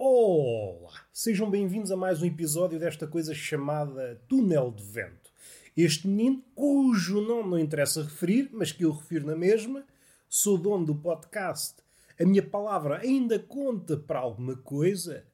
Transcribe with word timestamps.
Olá! 0.00 0.92
Sejam 1.12 1.50
bem-vindos 1.50 1.90
a 1.90 1.96
mais 1.96 2.22
um 2.22 2.24
episódio 2.24 2.78
desta 2.78 3.04
coisa 3.04 3.34
chamada 3.34 4.22
Túnel 4.28 4.70
de 4.70 4.84
Vento. 4.84 5.32
Este 5.76 6.06
menino, 6.06 6.40
cujo 6.54 7.20
nome 7.20 7.50
não 7.50 7.58
interessa 7.58 8.04
referir, 8.04 8.48
mas 8.52 8.70
que 8.70 8.84
eu 8.84 8.92
refiro 8.92 9.26
na 9.26 9.34
mesma, 9.34 9.84
sou 10.28 10.56
dono 10.56 10.86
do 10.86 10.94
podcast. 10.94 11.82
A 12.16 12.24
minha 12.24 12.44
palavra 12.44 13.00
ainda 13.00 13.40
conta 13.40 13.96
para 13.96 14.20
alguma 14.20 14.54
coisa? 14.54 15.24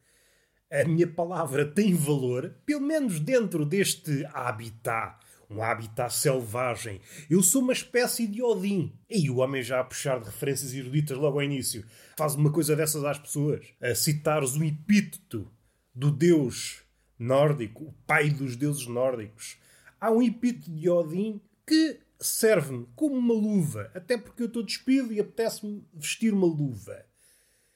A 0.73 0.83
minha 0.89 1.09
palavra 1.09 1.71
tem 1.71 1.93
valor, 1.93 2.55
pelo 2.65 2.81
menos 2.81 3.21
dentro 3.21 3.67
deste 3.67 4.25
habitat 4.33 5.24
um 5.51 5.63
habitat 5.63 6.13
selvagem. 6.13 7.01
Eu 7.29 7.43
sou 7.43 7.63
uma 7.63 7.73
espécie 7.73 8.27
de 8.27 8.43
Odin. 8.43 8.93
E 9.09 9.31
o 9.31 9.37
homem 9.37 9.63
já 9.63 9.81
a 9.81 9.85
puxar 9.85 10.19
de 10.19 10.27
referências 10.27 10.73
eruditas 10.73 11.17
logo 11.17 11.39
ao 11.39 11.45
início. 11.45 11.85
Faz 12.17 12.35
uma 12.35 12.53
coisa 12.53 12.75
dessas 12.77 13.05
às 13.05 13.19
pessoas. 13.19 13.67
A 13.81 13.95
citares 13.95 14.57
um 14.57 14.65
epíteto 14.65 15.51
do 15.95 16.11
deus 16.11 16.83
nórdico, 17.19 17.85
o 17.85 17.95
pai 18.07 18.31
dos 18.31 18.57
deuses 18.57 18.87
nórdicos. 18.87 19.57
Há 20.01 20.11
um 20.11 20.23
epíteto 20.23 20.71
de 20.71 20.89
Odin 20.89 21.41
que 21.67 22.01
serve-me 22.21 22.87
como 22.95 23.17
uma 23.17 23.35
luva, 23.35 23.91
até 23.95 24.17
porque 24.17 24.43
eu 24.43 24.47
estou 24.47 24.63
despido 24.63 25.13
e 25.13 25.21
apetece-me 25.21 25.87
vestir 25.93 26.33
uma 26.33 26.47
luva. 26.47 27.05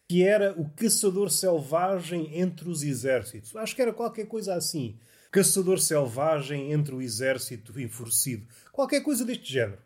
Que 0.09 0.23
era 0.23 0.59
o 0.59 0.71
caçador 0.71 1.31
selvagem 1.31 2.39
entre 2.39 2.69
os 2.69 2.83
exércitos. 2.83 3.55
Acho 3.55 3.77
que 3.77 3.83
era 3.83 3.92
qualquer 3.92 4.27
coisa 4.27 4.55
assim 4.55 4.98
caçador 5.31 5.79
selvagem 5.79 6.73
entre 6.73 6.95
o 6.95 7.03
exército 7.03 7.79
enfurecido. 7.81 8.47
Qualquer 8.73 9.03
coisa 9.03 9.25
deste 9.25 9.53
género. 9.53 9.83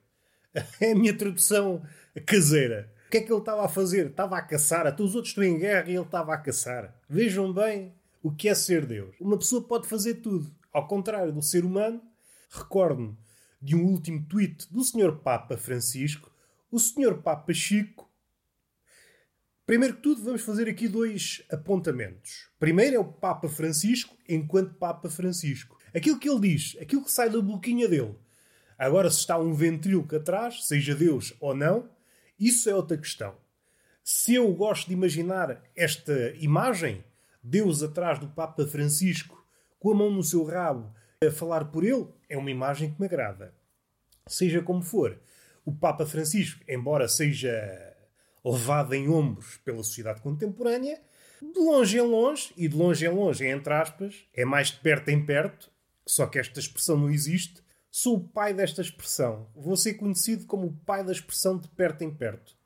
É 0.80 0.92
a 0.92 0.94
minha 0.94 1.16
tradução 1.16 1.82
caseira. 2.26 2.92
O 3.06 3.10
que 3.10 3.18
é 3.18 3.20
que 3.22 3.32
ele 3.32 3.40
estava 3.40 3.64
a 3.64 3.68
fazer? 3.68 4.08
Estava 4.08 4.36
a 4.36 4.42
caçar. 4.42 4.86
Até 4.86 5.02
os 5.02 5.14
outros 5.14 5.30
estão 5.30 5.44
em 5.44 5.58
guerra 5.58 5.88
e 5.88 5.94
ele 5.94 6.02
estava 6.02 6.34
a 6.34 6.38
caçar. 6.38 6.94
Vejam 7.08 7.52
bem 7.52 7.94
o 8.22 8.30
que 8.30 8.48
é 8.48 8.54
ser 8.54 8.84
Deus. 8.84 9.14
Uma 9.18 9.38
pessoa 9.38 9.62
pode 9.62 9.88
fazer 9.88 10.16
tudo. 10.16 10.50
Ao 10.72 10.86
contrário 10.86 11.32
do 11.32 11.40
ser 11.40 11.64
humano, 11.64 12.02
recordo-me 12.50 13.16
de 13.60 13.74
um 13.74 13.84
último 13.84 14.24
tweet 14.26 14.70
do 14.70 14.82
Sr. 14.82 15.16
Papa 15.22 15.56
Francisco. 15.56 16.30
O 16.70 16.78
Sr. 16.78 17.22
Papa 17.22 17.54
Chico 17.54 18.10
Primeiro 19.64 19.94
que 19.94 20.02
tudo, 20.02 20.22
vamos 20.22 20.42
fazer 20.42 20.68
aqui 20.68 20.88
dois 20.88 21.42
apontamentos. 21.50 22.48
Primeiro 22.58 22.96
é 22.96 22.98
o 22.98 23.04
Papa 23.04 23.48
Francisco, 23.48 24.16
enquanto 24.28 24.74
Papa 24.74 25.08
Francisco. 25.08 25.78
Aquilo 25.94 26.18
que 26.18 26.28
ele 26.28 26.40
diz, 26.40 26.76
aquilo 26.80 27.04
que 27.04 27.12
sai 27.12 27.30
da 27.30 27.40
boquinha 27.40 27.88
dele. 27.88 28.16
Agora, 28.76 29.08
se 29.08 29.18
está 29.18 29.38
um 29.38 29.54
ventríloco 29.54 30.16
atrás, 30.16 30.66
seja 30.66 30.96
Deus 30.96 31.32
ou 31.38 31.54
não, 31.54 31.88
isso 32.38 32.68
é 32.68 32.74
outra 32.74 32.96
questão. 32.98 33.36
Se 34.02 34.34
eu 34.34 34.52
gosto 34.52 34.88
de 34.88 34.94
imaginar 34.94 35.62
esta 35.76 36.34
imagem, 36.40 37.04
Deus 37.40 37.84
atrás 37.84 38.18
do 38.18 38.26
Papa 38.26 38.66
Francisco, 38.66 39.46
com 39.78 39.92
a 39.92 39.94
mão 39.94 40.10
no 40.10 40.24
seu 40.24 40.42
rabo, 40.42 40.92
a 41.24 41.30
falar 41.30 41.66
por 41.66 41.84
ele, 41.84 42.08
é 42.28 42.36
uma 42.36 42.50
imagem 42.50 42.92
que 42.92 43.00
me 43.00 43.06
agrada. 43.06 43.54
Seja 44.26 44.60
como 44.60 44.82
for, 44.82 45.20
o 45.64 45.72
Papa 45.72 46.04
Francisco, 46.04 46.64
embora 46.68 47.06
seja 47.06 47.91
levado 48.44 48.94
em 48.94 49.08
ombros 49.08 49.58
pela 49.58 49.82
sociedade 49.82 50.20
contemporânea, 50.20 51.00
de 51.40 51.58
longe 51.58 51.98
em 51.98 52.02
longe, 52.02 52.52
e 52.56 52.68
de 52.68 52.76
longe 52.76 53.04
em 53.04 53.08
longe, 53.08 53.46
entre 53.46 53.72
aspas, 53.74 54.26
é 54.32 54.44
mais 54.44 54.68
de 54.68 54.78
perto 54.78 55.08
em 55.08 55.24
perto, 55.24 55.70
só 56.06 56.26
que 56.26 56.38
esta 56.38 56.60
expressão 56.60 56.96
não 56.96 57.10
existe, 57.10 57.62
sou 57.90 58.16
o 58.16 58.28
pai 58.28 58.54
desta 58.54 58.80
expressão. 58.80 59.48
Vou 59.54 59.76
ser 59.76 59.94
conhecido 59.94 60.46
como 60.46 60.66
o 60.66 60.72
pai 60.72 61.04
da 61.04 61.12
expressão 61.12 61.58
de 61.58 61.68
perto 61.68 62.02
em 62.02 62.14
perto. 62.14 62.56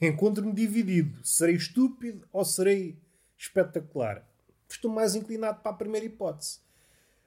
Encontro-me 0.00 0.52
dividido. 0.52 1.24
Serei 1.24 1.56
estúpido 1.56 2.26
ou 2.32 2.44
serei 2.44 3.00
espetacular? 3.36 4.24
Estou 4.68 4.90
mais 4.90 5.14
inclinado 5.14 5.60
para 5.60 5.72
a 5.72 5.74
primeira 5.74 6.06
hipótese. 6.06 6.60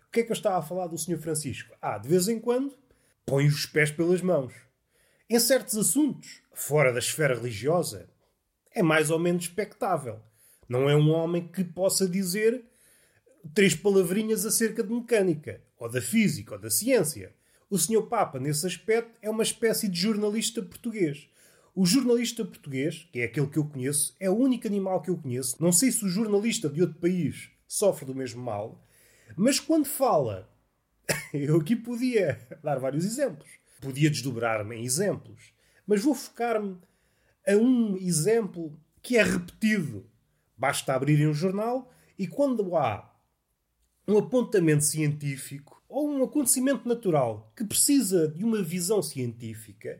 O 0.07 0.11
que 0.11 0.19
é 0.19 0.23
que 0.23 0.31
eu 0.31 0.35
estava 0.35 0.57
a 0.57 0.61
falar 0.61 0.87
do 0.87 0.97
Sr. 0.97 1.17
Francisco? 1.17 1.75
Ah, 1.81 1.97
de 1.97 2.07
vez 2.07 2.27
em 2.27 2.39
quando, 2.39 2.77
põe 3.25 3.47
os 3.47 3.65
pés 3.65 3.91
pelas 3.91 4.21
mãos. 4.21 4.53
Em 5.33 5.39
certos 5.39 5.77
assuntos, 5.77 6.41
fora 6.53 6.91
da 6.91 6.99
esfera 6.99 7.33
religiosa, 7.33 8.09
é 8.75 8.83
mais 8.83 9.09
ou 9.09 9.17
menos 9.17 9.45
expectável. 9.45 10.19
Não 10.67 10.89
é 10.89 10.95
um 10.97 11.09
homem 11.09 11.47
que 11.47 11.63
possa 11.63 12.05
dizer 12.05 12.65
três 13.53 13.73
palavrinhas 13.73 14.45
acerca 14.45 14.83
de 14.83 14.91
mecânica, 14.93 15.61
ou 15.79 15.89
da 15.89 16.01
física, 16.01 16.55
ou 16.55 16.59
da 16.59 16.69
ciência. 16.69 17.33
O 17.69 17.77
Sr. 17.77 18.07
Papa, 18.09 18.41
nesse 18.41 18.67
aspecto, 18.67 19.17
é 19.21 19.29
uma 19.29 19.41
espécie 19.41 19.87
de 19.87 19.97
jornalista 19.97 20.61
português. 20.61 21.29
O 21.73 21.85
jornalista 21.85 22.43
português, 22.43 23.07
que 23.09 23.21
é 23.21 23.23
aquele 23.23 23.47
que 23.47 23.57
eu 23.57 23.63
conheço, 23.63 24.13
é 24.19 24.29
o 24.29 24.35
único 24.35 24.67
animal 24.67 25.01
que 25.01 25.09
eu 25.09 25.17
conheço. 25.17 25.55
Não 25.61 25.71
sei 25.71 25.93
se 25.93 26.03
o 26.03 26.09
jornalista 26.09 26.67
de 26.67 26.81
outro 26.81 26.99
país 26.99 27.51
sofre 27.65 28.05
do 28.05 28.13
mesmo 28.13 28.43
mal, 28.43 28.85
mas 29.37 29.61
quando 29.61 29.85
fala, 29.85 30.53
eu 31.33 31.55
aqui 31.61 31.77
podia 31.77 32.45
dar 32.61 32.79
vários 32.79 33.05
exemplos. 33.05 33.60
Podia 33.81 34.09
desdobrar-me 34.09 34.75
em 34.77 34.85
exemplos, 34.85 35.53
mas 35.85 36.01
vou 36.01 36.15
focar-me 36.15 36.77
a 37.45 37.55
um 37.57 37.97
exemplo 37.97 38.79
que 39.01 39.17
é 39.17 39.23
repetido. 39.23 40.09
Basta 40.55 40.93
abrirem 40.93 41.27
um 41.27 41.33
jornal 41.33 41.91
e 42.17 42.27
quando 42.27 42.77
há 42.77 43.13
um 44.07 44.17
apontamento 44.17 44.83
científico 44.83 45.83
ou 45.89 46.09
um 46.09 46.23
acontecimento 46.23 46.87
natural 46.87 47.51
que 47.55 47.65
precisa 47.65 48.27
de 48.27 48.45
uma 48.45 48.61
visão 48.61 49.01
científica, 49.01 49.99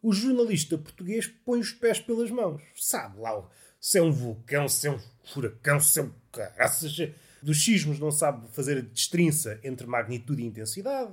o 0.00 0.12
jornalista 0.12 0.78
português 0.78 1.26
põe 1.26 1.58
os 1.58 1.72
pés 1.72 1.98
pelas 1.98 2.30
mãos. 2.30 2.62
Sabe 2.76 3.20
lá 3.20 3.46
se 3.80 3.98
é 3.98 4.02
um 4.02 4.12
vulcão, 4.12 4.68
se 4.68 4.86
é 4.86 4.92
um 4.92 5.00
furacão, 5.24 5.80
se 5.80 6.00
é 6.00 6.02
um 6.04 6.12
caraças. 6.30 6.96
Dos 7.42 7.64
sismos 7.64 7.98
não 7.98 8.10
sabe 8.10 8.48
fazer 8.52 8.78
a 8.78 8.80
destrinça 8.80 9.60
entre 9.62 9.86
magnitude 9.86 10.42
e 10.42 10.46
intensidade. 10.46 11.12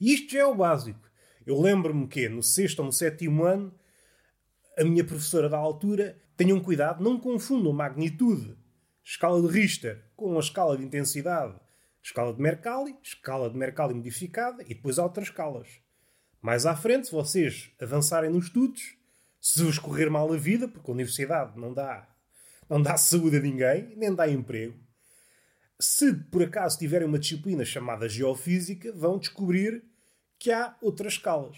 E 0.00 0.12
isto 0.14 0.32
já 0.32 0.40
é 0.40 0.46
o 0.46 0.54
básico. 0.54 1.11
Eu 1.46 1.60
lembro-me 1.60 2.06
que 2.06 2.28
no 2.28 2.42
sexto 2.42 2.80
ou 2.80 2.86
no 2.86 2.92
sétimo 2.92 3.44
ano, 3.44 3.74
a 4.78 4.84
minha 4.84 5.04
professora 5.04 5.48
da 5.48 5.58
altura, 5.58 6.20
tenham 6.36 6.60
cuidado, 6.60 7.02
não 7.02 7.18
confundam 7.18 7.72
magnitude, 7.72 8.56
escala 9.04 9.40
de 9.40 9.48
Richter, 9.48 10.04
com 10.16 10.36
a 10.36 10.40
escala 10.40 10.76
de 10.76 10.84
intensidade, 10.84 11.58
escala 12.02 12.32
de 12.32 12.40
Mercalli, 12.40 12.96
escala 13.02 13.50
de 13.50 13.56
Mercalli 13.56 13.94
modificada 13.94 14.62
e 14.62 14.74
depois 14.74 14.98
há 14.98 15.04
outras 15.04 15.28
escalas. 15.28 15.68
Mais 16.40 16.66
à 16.66 16.74
frente, 16.74 17.06
se 17.06 17.12
vocês 17.12 17.70
avançarem 17.80 18.30
nos 18.30 18.46
estudos, 18.46 18.96
se 19.40 19.62
vos 19.62 19.78
correr 19.78 20.10
mal 20.10 20.32
a 20.32 20.36
vida, 20.36 20.68
porque 20.68 20.90
a 20.90 20.94
universidade 20.94 21.58
não 21.58 21.72
dá, 21.72 22.08
não 22.68 22.80
dá 22.80 22.96
saúde 22.96 23.36
a 23.36 23.40
ninguém, 23.40 23.94
nem 23.96 24.14
dá 24.14 24.28
emprego, 24.28 24.82
se 25.78 26.14
por 26.14 26.42
acaso 26.42 26.78
tiverem 26.78 27.08
uma 27.08 27.18
disciplina 27.18 27.64
chamada 27.64 28.08
Geofísica, 28.08 28.92
vão 28.92 29.18
descobrir 29.18 29.84
que 30.42 30.50
há 30.50 30.74
outras 30.82 31.12
escalas. 31.12 31.56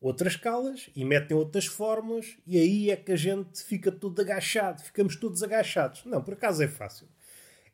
Outras 0.00 0.34
escalas 0.34 0.88
e 0.94 1.04
metem 1.04 1.36
outras 1.36 1.66
fórmulas 1.66 2.36
e 2.46 2.56
aí 2.56 2.88
é 2.88 2.94
que 2.94 3.10
a 3.10 3.16
gente 3.16 3.64
fica 3.64 3.90
todo 3.90 4.20
agachado, 4.22 4.80
ficamos 4.80 5.16
todos 5.16 5.42
agachados. 5.42 6.04
Não, 6.04 6.22
por 6.22 6.34
acaso 6.34 6.62
é 6.62 6.68
fácil. 6.68 7.08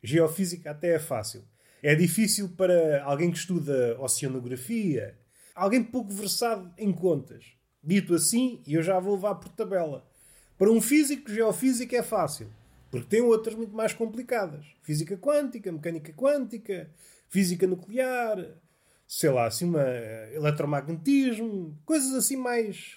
Geofísica 0.03 0.71
até 0.71 0.95
é 0.95 0.99
fácil. 0.99 1.45
É 1.83 1.95
difícil 1.95 2.49
para 2.49 3.05
alguém 3.05 3.31
que 3.31 3.37
estuda 3.37 4.01
oceanografia, 4.01 5.19
alguém 5.55 5.85
pouco 5.85 6.11
versado 6.15 6.73
em 6.79 6.95
contas. 6.95 7.45
Dito 7.85 8.15
assim, 8.15 8.63
e 8.67 8.73
eu 8.73 8.83
já 8.83 8.99
vou 8.99 9.17
levar 9.17 9.35
por 9.35 9.51
tabela. 9.51 10.09
Para 10.57 10.71
um 10.71 10.81
físico, 10.81 11.31
geofísica 11.31 11.95
é 11.95 12.03
fácil, 12.03 12.51
porque 12.91 13.07
tem 13.07 13.21
outras 13.21 13.55
muito 13.55 13.77
mais 13.77 13.93
complicadas. 13.93 14.65
Física 14.83 15.15
quântica, 15.19 15.71
mecânica 15.71 16.11
quântica, 16.15 16.91
física 17.29 17.67
nuclear, 17.67 18.57
sei 19.07 19.31
lá, 19.31 19.47
assim, 19.47 19.67
uma 19.67 19.87
eletromagnetismo, 20.33 21.79
coisas 21.85 22.15
assim 22.15 22.37
mais. 22.37 22.97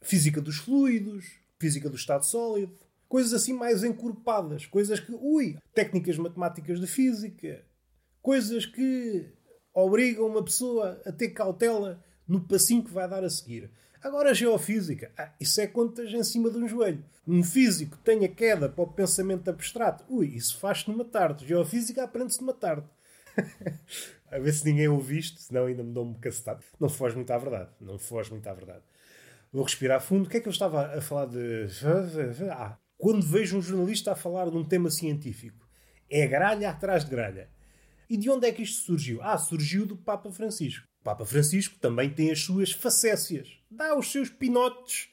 física 0.00 0.40
dos 0.40 0.56
fluidos, 0.58 1.26
física 1.58 1.88
do 1.88 1.96
estado 1.96 2.24
sólido, 2.24 2.76
coisas 3.08 3.32
assim 3.32 3.52
mais 3.52 3.82
encorpadas, 3.82 4.66
coisas 4.66 5.00
que, 5.00 5.12
ui, 5.12 5.56
técnicas 5.74 6.18
matemáticas 6.18 6.80
de 6.80 6.86
física, 6.86 7.64
coisas 8.22 8.66
que 8.66 9.26
obrigam 9.72 10.26
uma 10.26 10.44
pessoa 10.44 11.00
a 11.06 11.12
ter 11.12 11.30
cautela 11.30 12.02
no 12.26 12.40
passinho 12.40 12.84
que 12.84 12.92
vai 12.92 13.08
dar 13.08 13.24
a 13.24 13.30
seguir. 13.30 13.70
Agora 14.02 14.30
a 14.30 14.34
geofísica, 14.34 15.10
ah, 15.18 15.32
isso 15.40 15.60
é 15.60 15.66
contas 15.66 16.12
em 16.12 16.22
cima 16.22 16.50
de 16.50 16.58
um 16.58 16.68
joelho. 16.68 17.04
Um 17.26 17.42
físico 17.42 17.98
tenha 18.04 18.28
queda 18.28 18.68
para 18.68 18.84
o 18.84 18.92
pensamento 18.92 19.48
abstrato, 19.48 20.04
ui, 20.08 20.28
isso 20.28 20.58
faz-se 20.58 20.88
numa 20.88 21.04
tarde. 21.04 21.46
Geofísica 21.46 22.04
aprende-se 22.04 22.40
numa 22.40 22.54
tarde. 22.54 22.86
a 24.30 24.38
ver 24.38 24.52
se 24.52 24.64
ninguém 24.64 24.88
ouve 24.88 25.18
isto, 25.18 25.40
senão 25.40 25.66
ainda 25.66 25.82
me 25.82 25.92
dou 25.92 26.04
um 26.04 26.14
cacetado. 26.14 26.62
Não 26.78 26.88
foge 26.88 27.16
muito 27.16 27.30
à 27.30 27.38
verdade. 27.38 27.70
Não 27.80 27.98
foge 27.98 28.30
muito 28.30 28.46
à 28.46 28.54
verdade. 28.54 28.82
Vou 29.52 29.62
respirar 29.62 30.00
fundo. 30.00 30.26
O 30.26 30.28
que 30.28 30.36
é 30.36 30.40
que 30.40 30.48
eu 30.48 30.52
estava 30.52 30.96
a 30.96 31.00
falar 31.00 31.26
de. 31.26 31.66
Ah, 32.50 32.76
quando 32.96 33.26
vejo 33.26 33.56
um 33.56 33.62
jornalista 33.62 34.12
a 34.12 34.16
falar 34.16 34.50
de 34.50 34.56
um 34.56 34.64
tema 34.64 34.90
científico, 34.90 35.66
é 36.10 36.26
gralha 36.26 36.70
atrás 36.70 37.04
de 37.04 37.10
gralha. 37.10 37.48
E 38.10 38.16
de 38.16 38.30
onde 38.30 38.46
é 38.46 38.52
que 38.52 38.62
isto 38.62 38.84
surgiu? 38.84 39.20
Ah, 39.22 39.36
surgiu 39.36 39.86
do 39.86 39.96
Papa 39.96 40.30
Francisco. 40.30 40.86
O 41.00 41.04
Papa 41.04 41.24
Francisco 41.24 41.78
também 41.78 42.10
tem 42.10 42.30
as 42.30 42.40
suas 42.40 42.72
facécias. 42.72 43.48
Dá 43.70 43.96
os 43.96 44.10
seus 44.10 44.30
pinotes 44.30 45.08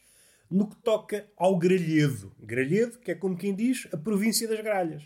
no 0.49 0.69
que 0.69 0.75
toca 0.77 1.29
ao 1.37 1.57
Gralhedo. 1.57 2.33
Gralhedo, 2.39 2.99
que 2.99 3.11
é 3.11 3.15
como 3.15 3.37
quem 3.37 3.53
diz, 3.53 3.87
a 3.91 3.97
província 3.97 4.47
das 4.47 4.61
gralhas. 4.61 5.03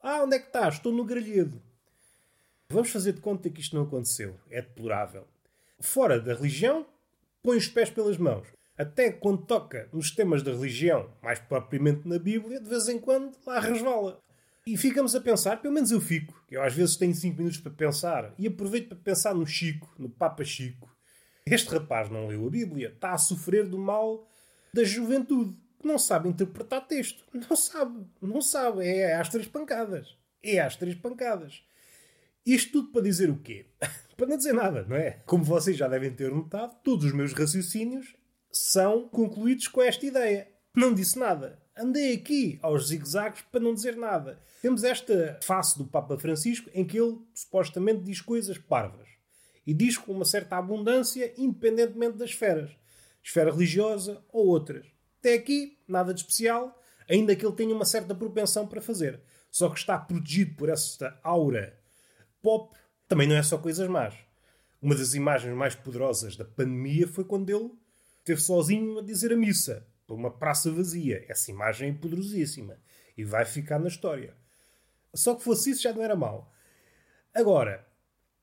Ah, 0.00 0.22
onde 0.22 0.36
é 0.36 0.38
que 0.38 0.46
estás? 0.46 0.74
Estou 0.74 0.92
no 0.92 1.04
grelhedo. 1.04 1.60
Vamos 2.70 2.90
fazer 2.90 3.14
de 3.14 3.22
conta 3.22 3.48
que 3.48 3.62
isto 3.62 3.74
não 3.74 3.84
aconteceu. 3.84 4.38
É 4.50 4.60
deplorável. 4.60 5.26
Fora 5.80 6.20
da 6.20 6.34
religião, 6.34 6.86
põe 7.42 7.56
os 7.56 7.66
pés 7.66 7.88
pelas 7.88 8.18
mãos. 8.18 8.46
Até 8.76 9.10
quando 9.10 9.46
toca 9.46 9.88
nos 9.90 10.10
temas 10.10 10.42
da 10.42 10.50
religião, 10.50 11.10
mais 11.22 11.38
propriamente 11.38 12.06
na 12.06 12.18
Bíblia, 12.18 12.60
de 12.60 12.68
vez 12.68 12.86
em 12.90 12.98
quando 12.98 13.34
lá 13.46 13.58
resvala. 13.58 14.20
E 14.66 14.76
ficamos 14.76 15.16
a 15.16 15.20
pensar, 15.20 15.62
pelo 15.62 15.72
menos 15.72 15.90
eu 15.90 16.00
fico, 16.00 16.44
que 16.46 16.58
eu 16.58 16.62
às 16.62 16.74
vezes 16.74 16.96
tenho 16.96 17.14
5 17.14 17.38
minutos 17.38 17.58
para 17.58 17.72
pensar, 17.72 18.34
e 18.38 18.46
aproveito 18.46 18.88
para 18.88 18.98
pensar 18.98 19.34
no 19.34 19.46
Chico, 19.46 19.90
no 19.98 20.10
Papa 20.10 20.44
Chico. 20.44 20.94
Este 21.46 21.70
rapaz 21.70 22.10
não 22.10 22.26
leu 22.26 22.46
a 22.46 22.50
Bíblia, 22.50 22.88
está 22.88 23.12
a 23.12 23.18
sofrer 23.18 23.66
do 23.66 23.78
mal 23.78 24.28
da 24.74 24.84
juventude, 24.84 25.56
que 25.80 25.86
não 25.86 25.98
sabe 25.98 26.28
interpretar 26.28 26.86
texto. 26.86 27.24
Não 27.32 27.56
sabe, 27.56 28.06
não 28.20 28.42
sabe, 28.42 28.86
é 28.86 29.14
às 29.14 29.30
três 29.30 29.48
pancadas. 29.48 30.14
É 30.42 30.60
às 30.60 30.76
três 30.76 30.94
pancadas. 30.94 31.62
Isto 32.48 32.72
tudo 32.72 32.92
para 32.92 33.02
dizer 33.02 33.28
o 33.28 33.38
quê? 33.38 33.66
para 34.16 34.26
não 34.26 34.38
dizer 34.38 34.54
nada, 34.54 34.82
não 34.88 34.96
é? 34.96 35.22
Como 35.26 35.44
vocês 35.44 35.76
já 35.76 35.86
devem 35.86 36.10
ter 36.10 36.30
notado, 36.30 36.78
todos 36.82 37.04
os 37.04 37.12
meus 37.12 37.34
raciocínios 37.34 38.16
são 38.50 39.06
concluídos 39.06 39.68
com 39.68 39.82
esta 39.82 40.06
ideia. 40.06 40.48
Não 40.74 40.94
disse 40.94 41.18
nada. 41.18 41.62
Andei 41.76 42.14
aqui 42.14 42.58
aos 42.62 42.88
zigzags 42.88 43.44
para 43.52 43.60
não 43.60 43.74
dizer 43.74 43.98
nada. 43.98 44.40
Temos 44.62 44.82
esta 44.82 45.38
face 45.42 45.76
do 45.76 45.86
Papa 45.86 46.18
Francisco 46.18 46.70
em 46.72 46.86
que 46.86 46.98
ele 46.98 47.18
supostamente 47.34 48.00
diz 48.00 48.22
coisas 48.22 48.56
parvas. 48.56 49.06
E 49.66 49.74
diz 49.74 49.98
com 49.98 50.12
uma 50.12 50.24
certa 50.24 50.56
abundância, 50.56 51.30
independentemente 51.36 52.16
das 52.16 52.30
esferas. 52.30 52.70
Esfera 53.22 53.52
religiosa 53.52 54.24
ou 54.32 54.46
outras. 54.46 54.86
Até 55.18 55.34
aqui, 55.34 55.76
nada 55.86 56.14
de 56.14 56.20
especial, 56.20 56.80
ainda 57.10 57.36
que 57.36 57.44
ele 57.44 57.54
tenha 57.54 57.74
uma 57.74 57.84
certa 57.84 58.14
propensão 58.14 58.66
para 58.66 58.80
fazer. 58.80 59.20
Só 59.50 59.68
que 59.68 59.78
está 59.78 59.98
protegido 59.98 60.56
por 60.56 60.70
esta 60.70 61.20
aura 61.22 61.77
pop, 62.48 62.74
também 63.06 63.28
não 63.28 63.36
é 63.36 63.42
só 63.42 63.58
coisas 63.58 63.86
más. 63.90 64.14
Uma 64.80 64.94
das 64.94 65.12
imagens 65.12 65.54
mais 65.54 65.74
poderosas 65.74 66.34
da 66.34 66.46
pandemia 66.46 67.06
foi 67.06 67.22
quando 67.22 67.50
ele 67.50 67.70
esteve 68.20 68.40
sozinho 68.40 68.98
a 68.98 69.02
dizer 69.02 69.34
a 69.34 69.36
missa, 69.36 69.86
por 70.06 70.14
uma 70.14 70.30
praça 70.30 70.70
vazia. 70.70 71.26
Essa 71.28 71.50
imagem 71.50 71.90
é 71.90 71.92
poderosíssima 71.92 72.78
e 73.18 73.22
vai 73.22 73.44
ficar 73.44 73.78
na 73.78 73.88
história. 73.88 74.34
Só 75.14 75.34
que 75.34 75.42
fosse 75.44 75.72
isso 75.72 75.82
já 75.82 75.92
não 75.92 76.02
era 76.02 76.16
mau. 76.16 76.50
Agora, 77.34 77.86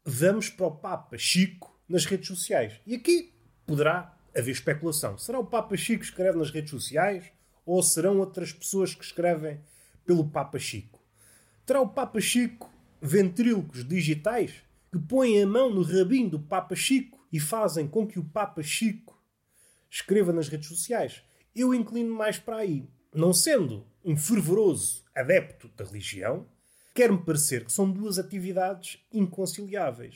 vamos 0.04 0.50
para 0.50 0.68
o 0.68 0.75
Papa 0.75 1.18
Chico 1.18 1.75
nas 1.90 2.06
redes 2.06 2.28
sociais. 2.28 2.80
E 2.86 2.94
aqui 2.94 3.34
poderá 3.66 4.16
haver 4.38 4.51
especulação. 4.51 5.18
Será 5.18 5.40
o 5.40 5.48
Papa 5.48 5.75
Chico 5.75 6.01
que 6.01 6.10
escreve 6.10 6.38
nas 6.38 6.51
redes 6.51 6.69
sociais 6.69 7.25
ou 7.66 7.81
serão 7.81 8.19
outras 8.19 8.54
pessoas 8.54 8.94
que 8.94 9.04
escrevem 9.04 9.60
pelo 10.06 10.30
Papa 10.30 10.60
Chico? 10.60 11.04
Terá 11.66 11.81
o 11.81 11.90
Papa 11.90 12.22
Chico 12.22 12.75
ventrílocos 13.02 13.88
digitais 13.88 14.54
que 14.92 15.00
põem 15.00 15.42
a 15.42 15.48
mão 15.48 15.70
no 15.70 15.82
rabinho 15.82 16.30
do 16.30 16.40
Papa 16.40 16.76
Chico 16.76 17.26
e 17.32 17.40
fazem 17.40 17.88
com 17.88 18.08
que 18.08 18.20
o 18.20 18.24
Papa 18.24 18.64
Chico 18.64 19.22
escreva 19.90 20.32
nas 20.32 20.48
redes 20.48 20.68
sociais? 20.68 21.22
Eu 21.56 21.74
inclino 21.74 22.14
mais 22.14 22.38
para 22.38 22.58
aí. 22.58 22.88
Não 23.14 23.34
sendo 23.34 23.86
um 24.04 24.18
fervoroso 24.18 25.04
adepto 25.16 25.70
da 25.70 25.86
religião, 25.86 26.46
quer-me 26.94 27.18
parecer 27.18 27.66
que 27.66 27.72
são 27.72 27.90
duas 27.90 28.20
atividades 28.20 29.00
inconciliáveis. 29.12 30.16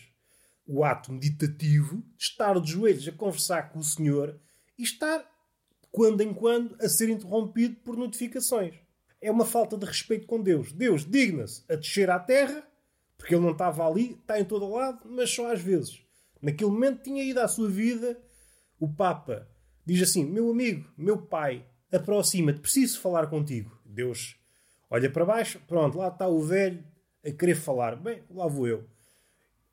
O 0.68 0.84
ato 0.84 1.12
meditativo 1.12 2.04
de 2.18 2.24
estar 2.24 2.60
de 2.60 2.72
joelhos 2.72 3.08
a 3.08 3.12
conversar 3.12 3.70
com 3.70 3.80
o 3.80 3.84
Senhor 3.84 4.40
e 4.78 4.84
estar, 4.84 5.26
quando 5.92 6.22
em 6.22 6.34
quando, 6.34 6.76
a 6.80 6.88
ser 6.88 7.10
interrompido 7.10 7.76
por 7.78 7.98
notificações. 7.98 8.76
É 9.22 9.32
uma 9.32 9.46
falta 9.46 9.78
de 9.78 9.86
respeito 9.86 10.28
com 10.28 10.42
Deus. 10.42 10.72
Deus 10.72 11.04
digna-se 11.04 11.64
a 11.70 11.76
descer 11.76 12.10
à 12.10 12.20
terra, 12.20 12.66
porque 13.20 13.36
ele 13.36 13.44
não 13.44 13.52
estava 13.52 13.86
ali, 13.86 14.14
está 14.14 14.40
em 14.40 14.46
todo 14.46 14.72
lado, 14.72 15.02
mas 15.06 15.30
só 15.30 15.52
às 15.52 15.62
vezes. 15.62 16.02
Naquele 16.42 16.72
momento 16.72 17.04
tinha 17.04 17.22
ido 17.22 17.42
à 17.42 17.50
sua 17.50 17.70
vida. 17.70 18.18
O 18.80 18.88
Papa 18.88 19.46
diz 19.86 20.02
assim: 20.02 20.24
Meu 20.24 20.50
amigo, 20.50 20.90
meu 20.98 21.22
pai, 21.22 21.66
aproxima-te, 21.92 22.62
preciso 22.62 23.02
falar 23.02 23.28
contigo. 23.28 23.78
Deus 23.86 24.38
olha 24.90 25.12
para 25.12 25.26
baixo, 25.26 25.62
pronto, 25.68 25.98
lá 25.98 26.08
está 26.08 26.28
o 26.30 26.42
velho 26.42 26.82
a 27.24 27.30
querer 27.30 27.56
falar. 27.56 27.98
Bem, 27.98 28.24
lá 28.32 28.48
vou 28.48 28.66
eu. 28.66 28.88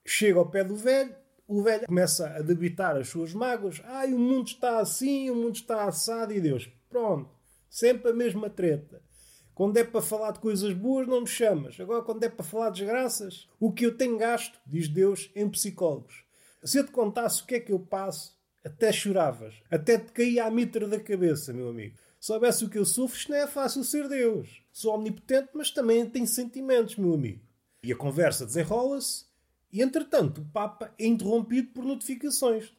Chega 0.04 0.40
ao 0.40 0.50
pé 0.50 0.64
do 0.64 0.76
velho, 0.76 1.14
o 1.46 1.62
velho 1.62 1.87
começa 1.87 2.28
a 2.28 2.43
debitar 2.43 2.96
as 2.96 3.08
suas 3.08 3.32
mágoas. 3.32 3.81
Ai, 3.84 4.12
o 4.12 4.19
mundo 4.19 4.48
está 4.48 4.81
assim, 4.81 5.31
o 5.31 5.37
mundo 5.37 5.54
está 5.54 5.84
assado 5.84 6.32
e 6.32 6.40
Deus. 6.40 6.69
Pronto, 6.90 7.31
sempre 7.70 8.10
a 8.10 8.14
mesma 8.14 8.50
treta. 8.50 9.06
Quando 9.56 9.79
é 9.79 9.85
para 9.85 10.03
falar 10.03 10.32
de 10.32 10.38
coisas 10.38 10.75
boas, 10.75 11.08
não 11.08 11.23
me 11.23 11.26
chamas. 11.26 11.81
Agora, 11.81 12.03
quando 12.03 12.23
é 12.23 12.29
para 12.29 12.44
falar 12.44 12.69
de 12.69 12.81
desgraças, 12.81 13.49
o 13.58 13.73
que 13.73 13.87
eu 13.87 13.97
tenho 13.97 14.19
gasto, 14.19 14.61
diz 14.67 14.87
Deus, 14.87 15.31
em 15.35 15.49
psicólogos. 15.49 16.25
Se 16.62 16.79
eu 16.79 16.85
te 16.85 16.93
contasse 16.93 17.43
o 17.43 17.47
que 17.47 17.55
é 17.55 17.61
que 17.61 17.73
eu 17.73 17.81
passo, 17.81 18.37
até 18.62 18.93
choravas. 18.93 19.55
Até 19.70 19.99
te 19.99 20.12
caía 20.12 20.44
a 20.44 20.50
mitra 20.50 20.87
da 20.87 21.00
cabeça, 21.00 21.55
meu 21.55 21.70
amigo. 21.70 21.97
Soubesse 22.20 22.67
o 22.67 22.69
que 22.69 22.76
eu 22.76 22.85
sofro, 22.85 23.17
isto 23.17 23.31
não 23.31 23.38
é 23.38 23.47
fácil 23.47 23.82
ser 23.82 24.06
Deus. 24.11 24.62
Sou 24.70 24.94
omnipotente, 24.94 25.49
mas 25.55 25.70
também 25.70 26.05
tenho 26.05 26.26
sentimentos, 26.26 26.97
meu 26.97 27.14
amigo. 27.14 27.41
E 27.82 27.91
a 27.91 27.97
conversa 27.97 28.44
desenrola-se, 28.44 29.25
e 29.73 29.81
entretanto 29.81 30.43
o 30.43 30.44
Papa 30.44 30.93
é 30.99 31.06
interrompido 31.06 31.69
por 31.69 31.82
notificações. 31.82 32.75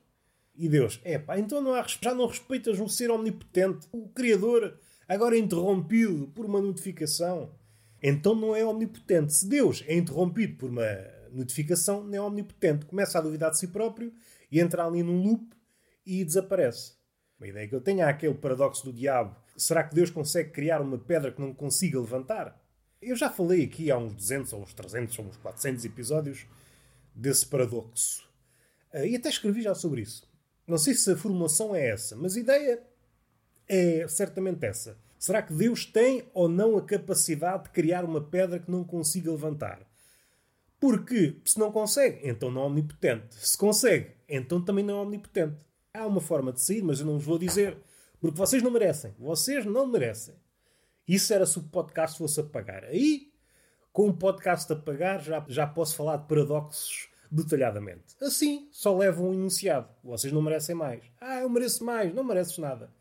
E 0.56 0.70
Deus, 0.70 1.00
é 1.04 1.18
pá, 1.18 1.40
então 1.40 1.60
não 1.60 1.74
há, 1.74 1.84
já 1.88 2.14
não 2.14 2.28
respeitas 2.28 2.80
um 2.80 2.88
ser 2.88 3.10
omnipotente, 3.10 3.88
o 3.92 4.08
Criador, 4.10 4.78
agora 5.08 5.38
interrompido 5.38 6.28
por 6.28 6.46
uma 6.46 6.62
notificação. 6.62 7.52
Então 8.02 8.36
não 8.36 8.56
é 8.56 8.66
omnipotente. 8.66 9.34
Se 9.34 9.48
Deus 9.48 9.84
é 9.88 9.96
interrompido 9.96 10.58
por 10.58 10.70
uma 10.70 10.86
notificação, 11.32 12.04
não 12.04 12.16
é 12.16 12.22
omnipotente. 12.22 12.86
Começa 12.86 13.18
a 13.18 13.22
duvidar 13.22 13.52
de 13.52 13.60
si 13.60 13.68
próprio 13.68 14.14
e 14.52 14.60
entra 14.60 14.86
ali 14.86 15.04
num 15.04 15.22
loop 15.22 15.46
e 16.06 16.24
desaparece. 16.24 16.94
Uma 17.40 17.48
ideia 17.48 17.68
que 17.68 17.76
eu 17.76 17.82
tenho 17.82 18.02
é 18.02 18.04
aquele 18.04 18.34
paradoxo 18.34 18.86
do 18.86 18.94
diabo. 18.94 19.36
Será 19.56 19.84
que 19.84 19.96
Deus 19.96 20.10
consegue 20.10 20.52
criar 20.52 20.82
uma 20.82 20.98
pedra 20.98 21.32
que 21.32 21.42
não 21.42 21.54
consiga 21.54 22.00
levantar? 22.00 22.60
Eu 23.02 23.16
já 23.16 23.30
falei 23.30 23.64
aqui 23.64 23.92
há 23.92 23.98
uns 23.98 24.16
200 24.16 24.54
ou 24.54 24.62
uns 24.62 24.74
300 24.74 25.20
ou 25.20 25.26
uns 25.26 25.38
400 25.38 25.86
episódios 25.86 26.48
desse 27.14 27.46
paradoxo. 27.46 28.28
Ah, 28.92 29.06
e 29.06 29.16
até 29.16 29.30
escrevi 29.30 29.62
já 29.62 29.76
sobre 29.76 30.02
isso. 30.02 30.28
Não 30.66 30.78
sei 30.78 30.94
se 30.96 31.12
a 31.12 31.18
formulação 31.18 31.76
é 31.76 31.90
essa, 31.90 32.16
mas 32.16 32.36
a 32.36 32.40
ideia 32.40 32.84
é 33.68 34.08
certamente 34.08 34.66
essa. 34.66 34.98
Será 35.20 35.42
que 35.42 35.54
Deus 35.54 35.86
tem 35.86 36.30
ou 36.34 36.48
não 36.48 36.78
a 36.78 36.82
capacidade 36.82 37.64
de 37.64 37.70
criar 37.72 38.06
uma 38.06 38.22
pedra 38.22 38.60
que 38.60 38.70
não 38.70 38.84
consiga 38.84 39.32
levantar? 39.32 39.82
Porque 40.80 41.42
se 41.44 41.58
não 41.58 41.72
consegue, 41.72 42.20
então 42.28 42.52
não 42.52 42.64
é 42.64 42.66
omnipotente. 42.66 43.36
Se 43.36 43.58
consegue, 43.58 44.12
então 44.30 44.64
também 44.64 44.86
não 44.86 45.00
é 45.00 45.02
omnipotente. 45.02 45.56
Há 45.94 46.06
uma 46.06 46.22
forma 46.22 46.54
de 46.54 46.62
sair, 46.62 46.84
mas 46.84 47.00
eu 47.00 47.06
não 47.06 47.14
vos 47.14 47.26
vou 47.26 47.40
dizer. 47.40 47.78
Porque 48.22 48.38
vocês 48.38 48.62
não 48.62 48.70
merecem. 48.70 49.14
Vocês 49.18 49.66
não 49.66 49.88
merecem. 49.88 50.36
Isso 51.08 51.34
era 51.34 51.46
se 51.46 51.58
o 51.58 51.64
podcast 51.64 52.18
fosse 52.18 52.40
a 52.40 52.44
pagar. 52.44 52.84
Aí, 52.84 53.32
com 53.92 54.10
o 54.10 54.14
podcast 54.14 54.72
a 54.72 54.76
pagar, 54.76 55.20
já, 55.24 55.44
já 55.48 55.66
posso 55.66 55.96
falar 55.96 56.18
de 56.18 56.28
paradoxos 56.28 57.10
detalhadamente. 57.32 58.16
Assim, 58.22 58.68
só 58.72 58.96
levo 58.96 59.26
um 59.26 59.34
enunciado. 59.34 59.90
Vocês 60.04 60.32
não 60.32 60.42
merecem 60.42 60.76
mais. 60.76 61.04
Ah, 61.20 61.40
eu 61.40 61.50
mereço 61.50 61.84
mais. 61.84 62.14
Não 62.14 62.24
mereces 62.24 62.58
nada. 62.60 62.92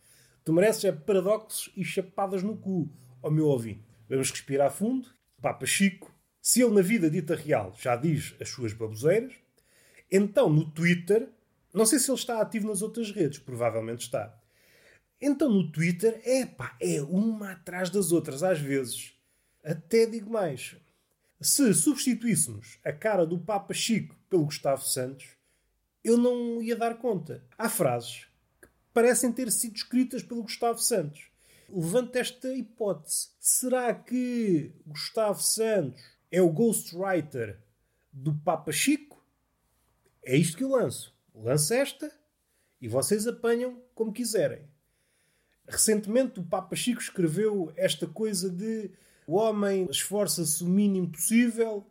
Tu 0.47 0.53
mereces 0.53 0.85
é 0.85 0.93
paradoxos 0.93 1.73
e 1.77 1.85
chapadas 1.85 2.41
no 2.41 2.57
cu, 2.57 2.89
ao 3.21 3.33
meu 3.33 3.47
ouvinte. 3.47 3.85
Vamos 4.09 4.31
respirar 4.31 4.71
fundo. 4.71 5.09
Papa 5.43 5.67
Chico, 5.67 6.15
se 6.41 6.63
ele 6.63 6.73
na 6.73 6.83
vida 6.83 7.11
dita 7.11 7.35
real 7.35 7.75
já 7.77 7.97
diz 7.97 8.33
as 8.41 8.49
suas 8.51 8.73
baboseiras, 8.73 9.35
então 10.09 10.49
no 10.49 10.71
Twitter 10.71 11.29
não 11.75 11.85
sei 11.85 11.99
se 11.99 12.09
ele 12.09 12.19
está 12.19 12.41
ativo 12.41 12.69
nas 12.69 12.81
outras 12.81 13.11
redes, 13.11 13.41
provavelmente 13.41 14.03
está. 14.03 14.41
Então 15.21 15.51
no 15.51 15.73
Twitter, 15.73 16.23
é 16.25 16.47
pá, 16.47 16.77
é 16.81 17.03
uma 17.03 17.51
atrás 17.51 17.91
das 17.91 18.13
outras, 18.13 18.45
às 18.45 18.61
vezes. 18.61 19.15
Até 19.65 20.07
digo 20.07 20.31
mais. 20.31 20.77
Se 21.41 21.75
substituíssemos 21.75 22.79
a 22.85 22.93
cara 22.93 23.27
do 23.27 23.37
Papa 23.37 23.75
Chico 23.75 24.15
pelo 24.31 24.45
Gustavo 24.45 24.85
Santos, 24.85 25.27
eu 26.05 26.17
não 26.17 26.63
ia 26.63 26.77
dar 26.77 26.99
conta. 26.99 27.45
Há 27.59 27.69
frases 27.69 28.26
parecem 28.97 29.31
ter 29.31 29.53
sido 29.53 29.77
escritas 29.77 30.23
pelo 30.23 30.43
Gustavo 30.43 30.79
Santos. 30.79 31.29
Levanto 31.69 32.17
esta 32.17 32.49
hipótese. 32.55 33.29
Será 33.39 33.93
que 33.93 34.73
Gustavo 34.87 35.43
Santos 35.43 36.03
é 36.31 36.41
o 36.41 36.49
ghostwriter 36.49 37.61
do 38.11 38.35
Papa 38.35 38.73
Chico? 38.73 39.23
É 40.25 40.35
isto 40.35 40.57
que 40.57 40.65
eu 40.65 40.71
lanço 40.71 41.15
lança 41.35 41.77
esta 41.77 42.11
e 42.81 42.89
vocês 42.89 43.27
apanham 43.27 43.79
como 43.95 44.15
quiserem. 44.15 44.63
Recentemente 45.69 46.41
o 46.41 46.45
Papa 46.45 46.75
Chico 46.75 47.03
escreveu 47.03 47.71
esta 47.77 48.07
coisa 48.07 48.49
de 48.49 48.91
o 49.27 49.35
homem 49.35 49.87
esforça-se 49.91 50.65
o 50.65 50.67
mínimo 50.67 51.11
possível, 51.11 51.85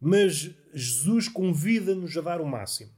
mas 0.00 0.50
Jesus 0.74 1.28
convida-nos 1.28 2.16
a 2.16 2.20
dar 2.20 2.40
o 2.40 2.46
máximo. 2.46 2.97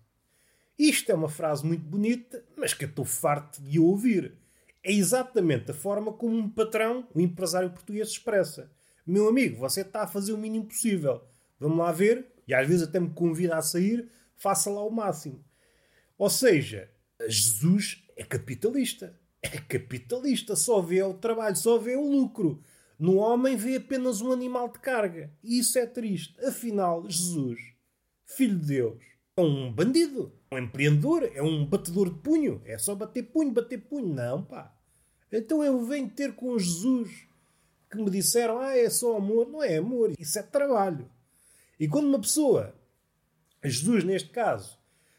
Isto 0.80 1.12
é 1.12 1.14
uma 1.14 1.28
frase 1.28 1.62
muito 1.62 1.84
bonita, 1.84 2.42
mas 2.56 2.72
que 2.72 2.86
eu 2.86 2.88
estou 2.88 3.04
farto 3.04 3.60
de 3.60 3.78
ouvir. 3.78 4.32
É 4.82 4.90
exatamente 4.90 5.72
a 5.72 5.74
forma 5.74 6.10
como 6.10 6.34
um 6.34 6.48
patrão, 6.48 7.06
um 7.14 7.20
empresário 7.20 7.68
português, 7.68 8.08
expressa. 8.08 8.72
Meu 9.06 9.28
amigo, 9.28 9.58
você 9.58 9.82
está 9.82 10.04
a 10.04 10.06
fazer 10.06 10.32
o 10.32 10.38
mínimo 10.38 10.64
possível. 10.64 11.22
Vamos 11.58 11.76
lá 11.76 11.92
ver. 11.92 12.32
E 12.48 12.54
às 12.54 12.66
vezes 12.66 12.88
até 12.88 12.98
me 12.98 13.10
convida 13.10 13.58
a 13.58 13.60
sair, 13.60 14.08
faça 14.38 14.70
lá 14.70 14.82
o 14.82 14.90
máximo. 14.90 15.44
Ou 16.16 16.30
seja, 16.30 16.90
Jesus 17.28 18.02
é 18.16 18.24
capitalista. 18.24 19.14
É 19.42 19.58
capitalista, 19.58 20.56
só 20.56 20.80
vê 20.80 21.02
o 21.02 21.12
trabalho, 21.12 21.56
só 21.56 21.76
vê 21.76 21.94
o 21.94 22.10
lucro. 22.10 22.62
No 22.98 23.16
homem 23.16 23.54
vê 23.54 23.76
apenas 23.76 24.22
um 24.22 24.32
animal 24.32 24.72
de 24.72 24.78
carga. 24.78 25.30
E 25.44 25.58
isso 25.58 25.78
é 25.78 25.84
triste. 25.84 26.34
Afinal, 26.42 27.06
Jesus, 27.06 27.60
filho 28.24 28.58
de 28.58 28.66
Deus, 28.66 29.09
é 29.40 29.42
um 29.42 29.72
bandido, 29.72 30.32
um 30.52 30.58
empreendedor, 30.58 31.30
é 31.34 31.42
um 31.42 31.64
batedor 31.64 32.10
de 32.10 32.18
punho. 32.20 32.62
É 32.64 32.76
só 32.78 32.94
bater 32.94 33.22
punho, 33.24 33.52
bater 33.52 33.78
punho. 33.78 34.14
Não, 34.14 34.44
pá. 34.44 34.74
Então 35.32 35.64
eu 35.64 35.84
venho 35.84 36.10
ter 36.10 36.34
com 36.34 36.58
Jesus 36.58 37.26
que 37.90 37.96
me 37.96 38.10
disseram, 38.10 38.58
ah, 38.58 38.76
é 38.76 38.88
só 38.90 39.16
amor. 39.16 39.48
Não 39.48 39.62
é 39.62 39.78
amor, 39.78 40.12
isso 40.18 40.38
é 40.38 40.42
trabalho. 40.42 41.10
E 41.78 41.88
quando 41.88 42.06
uma 42.06 42.20
pessoa, 42.20 42.74
Jesus 43.64 44.04
neste 44.04 44.28
caso, 44.30 44.78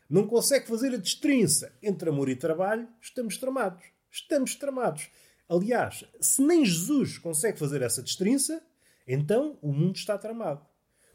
não 0.10 0.28
consegue 0.28 0.68
fazer 0.68 0.94
a 0.94 0.98
destrinça 0.98 1.74
entre 1.82 2.10
amor 2.10 2.30
e 2.30 2.36
trabalho, 2.36 2.88
estamos 3.01 3.38
tramados. 3.38 3.84
Estamos 4.12 4.56
tramados. 4.56 5.10
Aliás, 5.48 6.06
se 6.20 6.42
nem 6.42 6.63
Jesus 6.63 7.18
consegue 7.18 7.58
fazer 7.58 7.82
essa 7.82 8.01
destrinça, 8.01 8.62
então 9.08 9.58
o 9.62 9.72
mundo 9.72 9.96
está 9.96 10.18
tramado. 10.18 10.66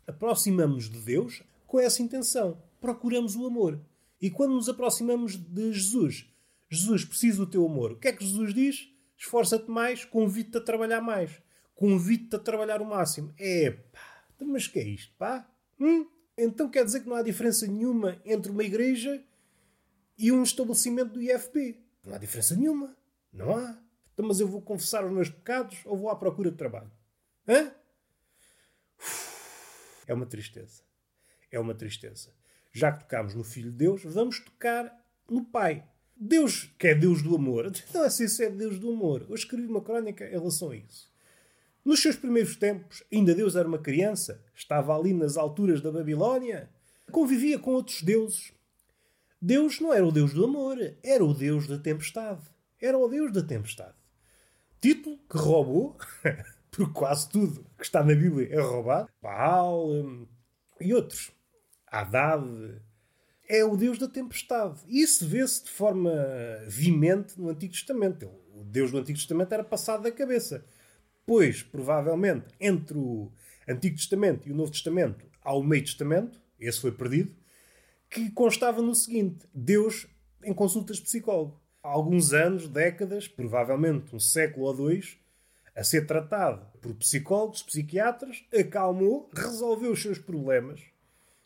Aproximamos 0.06 0.90
de 0.90 0.98
Deus 1.00 1.42
com 1.66 1.80
essa 1.80 2.02
intenção. 2.02 2.62
Procuramos 2.80 3.36
o 3.36 3.46
amor. 3.46 3.80
E 4.20 4.30
quando 4.30 4.54
nos 4.54 4.68
aproximamos 4.68 5.36
de 5.36 5.72
Jesus, 5.72 6.26
Jesus 6.70 7.04
precisa 7.04 7.38
do 7.38 7.50
teu 7.50 7.66
amor. 7.66 7.92
O 7.92 7.96
que 7.96 8.08
é 8.08 8.12
que 8.12 8.24
Jesus 8.24 8.54
diz? 8.54 8.88
Esforça-te 9.16 9.70
mais, 9.70 10.04
convide-te 10.04 10.58
a 10.58 10.60
trabalhar 10.60 11.00
mais. 11.00 11.42
Convide-te 11.74 12.36
a 12.36 12.38
trabalhar 12.38 12.80
o 12.80 12.86
máximo. 12.86 13.34
É 13.38 13.70
pá, 13.70 14.24
então, 14.34 14.48
mas 14.48 14.66
que 14.66 14.78
é 14.78 14.84
isto, 14.84 15.14
pá? 15.18 15.48
Hum? 15.78 16.06
Então 16.36 16.68
quer 16.70 16.84
dizer 16.84 17.00
que 17.00 17.08
não 17.08 17.16
há 17.16 17.22
diferença 17.22 17.66
nenhuma 17.66 18.20
entre 18.24 18.50
uma 18.50 18.62
igreja 18.62 19.22
e 20.18 20.30
um 20.32 20.42
estabelecimento 20.42 21.12
do 21.12 21.22
IFP? 21.22 21.80
Não 22.04 22.14
há 22.14 22.18
diferença 22.18 22.54
nenhuma. 22.54 22.96
Não 23.32 23.56
há. 23.56 23.78
Então, 24.12 24.26
mas 24.26 24.40
eu 24.40 24.48
vou 24.48 24.62
confessar 24.62 25.04
os 25.04 25.12
meus 25.12 25.28
pecados 25.28 25.78
ou 25.84 25.96
vou 25.96 26.08
à 26.08 26.16
procura 26.16 26.50
de 26.50 26.56
trabalho? 26.56 26.90
Hã? 27.46 27.72
É 30.06 30.14
uma 30.14 30.24
tristeza. 30.24 30.85
É 31.56 31.60
uma 31.60 31.74
tristeza. 31.74 32.28
Já 32.70 32.92
que 32.92 33.04
tocámos 33.04 33.34
no 33.34 33.42
Filho 33.42 33.70
de 33.70 33.78
Deus, 33.78 34.02
vamos 34.04 34.40
tocar 34.40 34.94
no 35.30 35.42
Pai. 35.42 35.82
Deus, 36.14 36.70
que 36.78 36.88
é 36.88 36.94
Deus 36.94 37.22
do 37.22 37.34
amor. 37.34 37.72
Então, 37.88 38.02
assim, 38.02 38.24
isso 38.24 38.42
é 38.42 38.50
Deus 38.50 38.78
do 38.78 38.90
amor. 38.90 39.24
Eu 39.26 39.34
escrevi 39.34 39.66
uma 39.66 39.80
crónica 39.80 40.26
em 40.26 40.32
relação 40.32 40.70
a 40.70 40.76
isso. 40.76 41.10
Nos 41.82 42.02
seus 42.02 42.14
primeiros 42.16 42.56
tempos, 42.56 43.02
ainda 43.10 43.34
Deus 43.34 43.56
era 43.56 43.66
uma 43.66 43.78
criança, 43.78 44.44
estava 44.54 44.94
ali 44.94 45.14
nas 45.14 45.38
alturas 45.38 45.80
da 45.80 45.90
Babilónia, 45.90 46.68
convivia 47.10 47.58
com 47.58 47.70
outros 47.70 48.02
deuses. 48.02 48.52
Deus 49.40 49.80
não 49.80 49.94
era 49.94 50.06
o 50.06 50.12
Deus 50.12 50.34
do 50.34 50.44
amor, 50.44 50.76
era 51.02 51.24
o 51.24 51.32
Deus 51.32 51.66
da 51.66 51.78
tempestade. 51.78 52.42
Era 52.78 52.98
o 52.98 53.08
Deus 53.08 53.32
da 53.32 53.42
tempestade. 53.42 53.94
Título 54.78 55.18
que 55.30 55.38
roubou, 55.38 55.96
porque 56.70 56.92
quase 56.92 57.30
tudo 57.30 57.64
que 57.78 57.84
está 57.84 58.04
na 58.04 58.14
Bíblia 58.14 58.48
é 58.50 58.60
roubado. 58.60 59.08
Baal 59.22 59.88
hum, 59.88 60.26
e 60.80 60.92
outros. 60.92 61.32
Haddad. 61.86 62.80
É 63.48 63.64
o 63.64 63.76
Deus 63.76 63.98
da 63.98 64.08
tempestade. 64.08 64.80
Isso 64.88 65.26
vê-se 65.26 65.64
de 65.64 65.70
forma 65.70 66.12
vimente 66.66 67.40
no 67.40 67.48
Antigo 67.48 67.72
Testamento. 67.72 68.28
O 68.54 68.64
Deus 68.64 68.90
do 68.90 68.98
Antigo 68.98 69.18
Testamento 69.18 69.52
era 69.52 69.62
passado 69.62 70.02
da 70.02 70.10
cabeça. 70.10 70.64
Pois, 71.24 71.62
provavelmente, 71.62 72.46
entre 72.60 72.98
o 72.98 73.30
Antigo 73.68 73.96
Testamento 73.96 74.48
e 74.48 74.52
o 74.52 74.54
Novo 74.54 74.70
Testamento 74.70 75.24
há 75.42 75.54
o 75.54 75.62
Meio 75.62 75.84
Testamento, 75.84 76.40
esse 76.58 76.80
foi 76.80 76.90
perdido, 76.92 77.32
que 78.10 78.30
constava 78.30 78.82
no 78.82 78.94
seguinte: 78.94 79.46
Deus 79.54 80.06
em 80.42 80.54
consultas 80.54 81.00
psicólogo 81.00 81.60
há 81.82 81.88
alguns 81.88 82.32
anos, 82.32 82.68
décadas, 82.68 83.28
provavelmente 83.28 84.14
um 84.14 84.20
século 84.20 84.66
ou 84.66 84.74
dois, 84.74 85.16
a 85.74 85.84
ser 85.84 86.06
tratado 86.06 86.66
por 86.80 86.94
psicólogos, 86.94 87.62
psiquiatras, 87.62 88.44
acalmou, 88.52 89.30
resolveu 89.34 89.92
os 89.92 90.02
seus 90.02 90.18
problemas. 90.18 90.80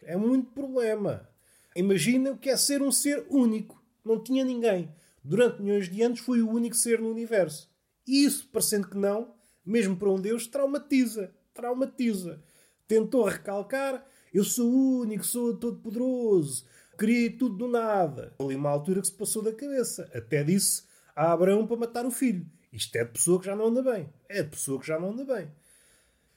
É 0.02 0.16
muito 0.16 0.50
problema. 0.52 1.28
Imagina 1.74 2.32
o 2.32 2.38
que 2.38 2.50
é 2.50 2.56
ser 2.56 2.82
um 2.82 2.90
ser 2.90 3.26
único. 3.28 3.82
Não 4.04 4.22
tinha 4.22 4.44
ninguém. 4.44 4.92
Durante 5.22 5.62
milhões 5.62 5.88
de 5.88 6.02
anos 6.02 6.20
foi 6.20 6.42
o 6.42 6.50
único 6.50 6.76
ser 6.76 7.00
no 7.00 7.10
universo. 7.10 7.70
E 8.06 8.24
isso, 8.24 8.48
parecendo 8.48 8.88
que 8.88 8.96
não, 8.96 9.34
mesmo 9.64 9.96
para 9.96 10.10
um 10.10 10.20
Deus, 10.20 10.46
traumatiza. 10.46 11.32
Traumatiza. 11.52 12.42
Tentou 12.88 13.24
recalcar: 13.24 14.04
eu 14.32 14.44
sou 14.44 14.70
único, 15.00 15.24
sou 15.24 15.56
todo-poderoso, 15.56 16.64
Criei 17.00 17.30
tudo 17.30 17.56
do 17.56 17.66
nada. 17.66 18.34
Ali 18.38 18.54
uma 18.54 18.68
altura 18.68 19.00
que 19.00 19.06
se 19.06 19.14
passou 19.14 19.42
da 19.42 19.54
cabeça. 19.54 20.10
Até 20.14 20.44
disse 20.44 20.82
a 21.16 21.32
Abraão 21.32 21.66
para 21.66 21.78
matar 21.78 22.04
o 22.04 22.10
filho. 22.10 22.46
Isto 22.70 22.94
é 22.96 23.04
de 23.04 23.12
pessoa 23.12 23.40
que 23.40 23.46
já 23.46 23.56
não 23.56 23.68
anda 23.68 23.82
bem. 23.82 24.12
É 24.28 24.42
de 24.42 24.50
pessoa 24.50 24.78
que 24.78 24.86
já 24.86 25.00
não 25.00 25.12
anda 25.12 25.24
bem. 25.24 25.50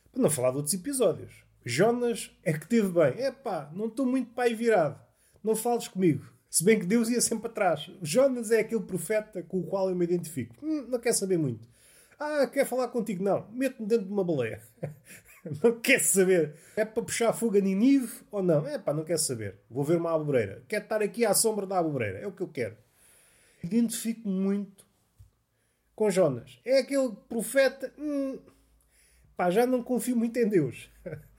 Para 0.09 0.21
não 0.21 0.29
falar 0.29 0.51
de 0.51 0.57
outros 0.57 0.73
episódios. 0.73 1.33
Jonas 1.65 2.31
é 2.43 2.53
que 2.53 2.67
teve 2.67 2.89
bem. 2.89 3.23
É 3.23 3.33
não 3.73 3.87
estou 3.87 4.05
muito 4.05 4.31
pai 4.33 4.53
virado. 4.53 4.99
Não 5.43 5.55
fales 5.55 5.87
comigo. 5.87 6.25
Se 6.49 6.63
bem 6.63 6.79
que 6.79 6.85
Deus 6.85 7.09
ia 7.09 7.19
sempre 7.19 7.47
atrás. 7.47 7.89
Jonas 8.01 8.51
é 8.51 8.59
aquele 8.59 8.83
profeta 8.83 9.41
com 9.41 9.59
o 9.59 9.63
qual 9.63 9.89
eu 9.89 9.95
me 9.95 10.05
identifico. 10.05 10.55
Hum, 10.63 10.85
não 10.87 10.99
quer 10.99 11.13
saber 11.13 11.37
muito. 11.37 11.67
Ah, 12.19 12.47
quer 12.47 12.65
falar 12.65 12.89
contigo? 12.89 13.23
Não. 13.23 13.49
Mete-me 13.51 13.87
dentro 13.87 14.05
de 14.05 14.11
uma 14.11 14.23
baleia. 14.23 14.61
não 15.63 15.79
quer 15.79 15.99
saber. 15.99 16.55
É 16.75 16.85
para 16.85 17.03
puxar 17.03 17.29
a 17.29 17.61
Ninive 17.61 18.21
ou 18.31 18.43
não? 18.43 18.67
É 18.67 18.81
não 18.93 19.03
quer 19.03 19.17
saber. 19.17 19.59
Vou 19.69 19.83
ver 19.83 19.97
uma 19.97 20.13
abobreira. 20.13 20.63
Quer 20.67 20.83
estar 20.83 21.01
aqui 21.01 21.25
à 21.25 21.33
sombra 21.33 21.65
da 21.65 21.79
abobreira. 21.79 22.19
É 22.19 22.27
o 22.27 22.31
que 22.31 22.41
eu 22.41 22.47
quero. 22.47 22.77
Identifico 23.63 24.27
muito 24.27 24.85
com 25.95 26.09
Jonas. 26.09 26.59
É 26.63 26.79
aquele 26.79 27.13
profeta. 27.27 27.91
Hum, 27.97 28.39
pá, 29.35 29.49
já 29.49 29.65
não 29.65 29.81
confio 29.81 30.15
muito 30.15 30.37
em 30.37 30.47
Deus. 30.47 30.89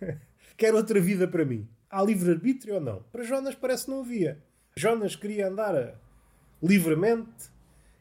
quero 0.56 0.76
outra 0.76 1.00
vida 1.00 1.26
para 1.26 1.44
mim. 1.44 1.68
Há 1.90 2.02
livre-arbítrio 2.02 2.74
ou 2.74 2.80
não? 2.80 3.02
Para 3.12 3.24
Jonas 3.24 3.54
parece 3.54 3.84
que 3.84 3.90
não 3.90 4.00
havia. 4.00 4.42
Jonas 4.76 5.16
queria 5.16 5.48
andar 5.48 5.98
livremente 6.62 7.50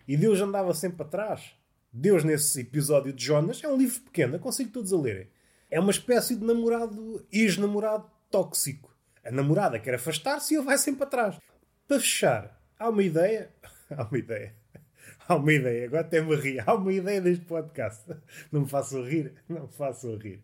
e 0.08 0.18
Deus 0.18 0.42
andava 0.42 0.74
sempre 0.74 1.04
atrás. 1.04 1.54
Deus, 1.92 2.24
nesse 2.24 2.60
episódio 2.60 3.14
de 3.14 3.24
Jonas, 3.24 3.64
é 3.64 3.68
um 3.68 3.78
livro 3.78 4.02
pequeno, 4.02 4.36
aconselho 4.36 4.70
todos 4.70 4.92
a 4.92 4.98
lerem. 4.98 5.30
É 5.72 5.80
uma 5.80 5.92
espécie 5.92 6.36
de 6.36 6.46
namorado, 6.46 7.26
ex-namorado 7.32 8.10
tóxico. 8.30 8.94
A 9.24 9.32
namorada 9.32 9.80
quer 9.80 9.96
afastar-se 9.96 10.54
e 10.54 10.58
ele 10.58 10.66
vai 10.66 10.78
sempre 10.78 11.04
atrás. 11.04 11.40
Para 11.88 12.00
fechar, 12.00 12.62
há 12.78 12.90
uma 12.90 13.04
ideia. 13.04 13.50
Há 13.90 14.04
uma 14.04 14.18
ideia. 14.18 14.56
Há 15.28 15.36
uma 15.36 15.54
ideia. 15.54 15.86
Agora 15.86 16.02
até 16.02 16.20
me 16.20 16.36
rir. 16.36 16.64
Há 16.66 16.74
uma 16.74 16.92
ideia 16.92 17.22
deste 17.22 17.46
podcast. 17.46 18.04
Não 18.52 18.62
me 18.62 18.68
façam 18.68 19.04
rir. 19.04 19.34
Não 19.48 19.62
me 19.62 19.72
façam 19.72 20.18
rir. 20.18 20.42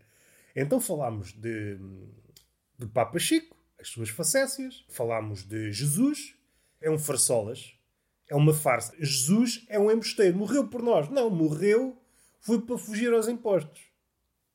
Então 0.56 0.80
falámos 0.80 1.34
de, 1.34 1.78
de 2.78 2.88
Papa 2.88 3.20
Chico, 3.20 3.56
as 3.80 3.88
suas 3.90 4.10
facécias. 4.10 4.86
Falámos 4.90 5.44
de 5.44 5.72
Jesus. 5.72 6.36
É 6.82 6.90
um 6.90 7.00
farsolas. 7.00 7.74
É 8.30 8.36
uma 8.36 8.54
farsa. 8.54 8.94
Jesus 9.00 9.66
é 9.68 9.80
um 9.80 9.92
embusteiro. 9.92 10.38
Morreu 10.38 10.68
por 10.68 10.82
nós. 10.82 11.10
Não, 11.10 11.30
morreu 11.30 12.02
foi 12.42 12.60
para 12.60 12.78
fugir 12.78 13.14
aos 13.14 13.28
impostos. 13.28 13.82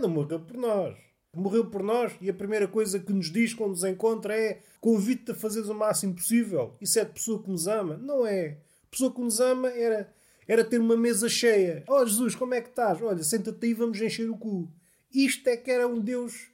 Não 0.00 0.08
morreu 0.08 0.40
por 0.40 0.56
nós. 0.56 0.96
Morreu 1.34 1.66
por 1.66 1.82
nós 1.82 2.12
e 2.20 2.30
a 2.30 2.34
primeira 2.34 2.66
coisa 2.66 2.98
que 2.98 3.12
nos 3.12 3.30
diz 3.30 3.52
quando 3.52 3.70
nos 3.70 3.84
encontra 3.84 4.34
é 4.36 4.62
convite-te 4.80 5.32
a 5.32 5.34
fazeres 5.34 5.68
o 5.68 5.74
máximo 5.74 6.14
possível. 6.14 6.76
Isso 6.80 6.98
é 6.98 7.04
de 7.04 7.12
pessoa 7.12 7.42
que 7.42 7.50
nos 7.50 7.68
ama. 7.68 7.96
Não 7.96 8.26
é. 8.26 8.58
A 8.86 8.90
pessoa 8.90 9.12
que 9.12 9.20
nos 9.20 9.38
ama 9.38 9.68
era, 9.68 10.12
era 10.48 10.64
ter 10.64 10.80
uma 10.80 10.96
mesa 10.96 11.28
cheia. 11.28 11.84
Oh 11.86 12.04
Jesus, 12.04 12.34
como 12.34 12.54
é 12.54 12.60
que 12.60 12.70
estás? 12.70 13.00
Olha, 13.02 13.22
senta-te 13.22 13.66
aí 13.66 13.74
vamos 13.74 14.00
encher 14.00 14.28
o 14.30 14.36
cu. 14.36 14.72
Isto 15.16 15.48
é 15.48 15.56
que 15.56 15.70
era 15.70 15.88
um 15.88 15.98
Deus 15.98 16.50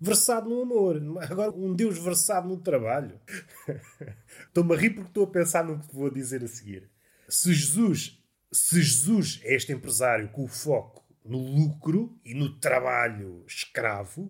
versado 0.00 0.50
no 0.50 0.62
amor. 0.62 1.00
Agora, 1.30 1.52
um 1.52 1.72
Deus 1.72 1.96
versado 1.96 2.48
no 2.48 2.56
trabalho. 2.56 3.20
Estou-me 4.48 4.74
a 4.74 4.78
rir 4.78 4.90
porque 4.90 5.10
estou 5.10 5.24
a 5.24 5.30
pensar 5.30 5.64
no 5.64 5.78
que 5.78 5.94
vou 5.94 6.10
dizer 6.10 6.42
a 6.42 6.48
seguir. 6.48 6.90
Se 7.28 7.52
Jesus, 7.52 8.18
se 8.50 8.82
Jesus 8.82 9.40
é 9.44 9.54
este 9.54 9.72
empresário 9.72 10.28
com 10.30 10.42
o 10.42 10.48
foco 10.48 11.04
no 11.24 11.38
lucro 11.38 12.18
e 12.24 12.34
no 12.34 12.58
trabalho 12.58 13.44
escravo, 13.46 14.28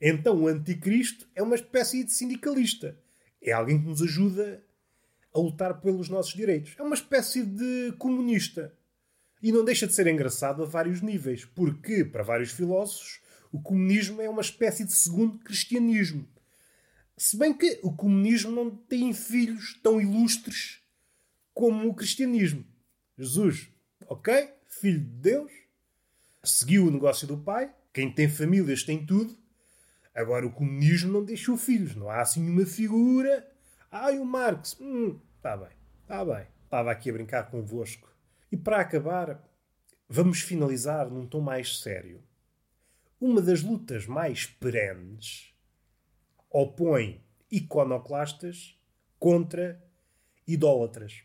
então 0.00 0.42
o 0.42 0.46
anticristo 0.46 1.26
é 1.34 1.42
uma 1.42 1.56
espécie 1.56 2.04
de 2.04 2.12
sindicalista. 2.12 2.96
É 3.42 3.50
alguém 3.52 3.80
que 3.80 3.88
nos 3.88 4.02
ajuda 4.02 4.62
a 5.34 5.38
lutar 5.38 5.80
pelos 5.80 6.08
nossos 6.08 6.34
direitos. 6.34 6.74
É 6.78 6.82
uma 6.82 6.94
espécie 6.94 7.44
de 7.44 7.92
comunista. 7.98 8.72
E 9.42 9.52
não 9.52 9.64
deixa 9.64 9.86
de 9.86 9.94
ser 9.94 10.06
engraçado 10.06 10.62
a 10.62 10.66
vários 10.66 11.00
níveis, 11.00 11.44
porque, 11.44 12.04
para 12.04 12.22
vários 12.22 12.50
filósofos, 12.50 13.20
o 13.52 13.60
comunismo 13.60 14.20
é 14.20 14.28
uma 14.28 14.40
espécie 14.40 14.84
de 14.84 14.92
segundo 14.92 15.38
cristianismo. 15.38 16.26
Se 17.16 17.36
bem 17.36 17.54
que 17.54 17.80
o 17.82 17.92
comunismo 17.94 18.50
não 18.50 18.70
tem 18.70 19.12
filhos 19.12 19.78
tão 19.82 20.00
ilustres 20.00 20.82
como 21.54 21.88
o 21.88 21.94
cristianismo. 21.94 22.64
Jesus, 23.16 23.70
ok, 24.06 24.50
filho 24.68 25.00
de 25.00 25.06
Deus, 25.06 25.52
seguiu 26.44 26.86
o 26.86 26.90
negócio 26.90 27.26
do 27.26 27.38
pai, 27.38 27.72
Quem 27.94 28.12
tem 28.12 28.28
famílias 28.28 28.82
tem 28.82 29.06
tudo. 29.06 29.34
Agora, 30.14 30.46
o 30.46 30.52
comunismo 30.52 31.10
não 31.10 31.24
deixou 31.24 31.56
filhos. 31.56 31.96
Não 31.96 32.10
há 32.10 32.20
assim 32.20 32.46
uma 32.46 32.66
figura. 32.66 33.50
Ai, 33.90 34.18
o 34.18 34.24
Marx. 34.26 34.76
Hum, 34.78 35.18
tá 35.40 35.56
bem, 35.56 35.70
tá 36.06 36.22
bem. 36.22 36.46
Estava 36.64 36.90
aqui 36.90 37.08
a 37.08 37.14
brincar 37.14 37.50
convosco. 37.50 38.06
E 38.50 38.56
para 38.56 38.80
acabar, 38.80 39.42
vamos 40.08 40.40
finalizar 40.40 41.10
num 41.10 41.26
tom 41.26 41.40
mais 41.40 41.80
sério. 41.80 42.22
Uma 43.20 43.40
das 43.40 43.62
lutas 43.62 44.06
mais 44.06 44.46
perenes 44.46 45.54
opõe 46.50 47.24
iconoclastas 47.50 48.78
contra 49.18 49.82
idólatras. 50.46 51.22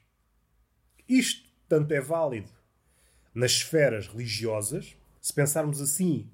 Isto 1.07 1.49
tanto 1.67 1.93
é 1.93 2.01
válido 2.01 2.51
nas 3.33 3.51
esferas 3.51 4.07
religiosas, 4.07 4.95
se 5.21 5.33
pensarmos 5.33 5.79
assim, 5.79 6.29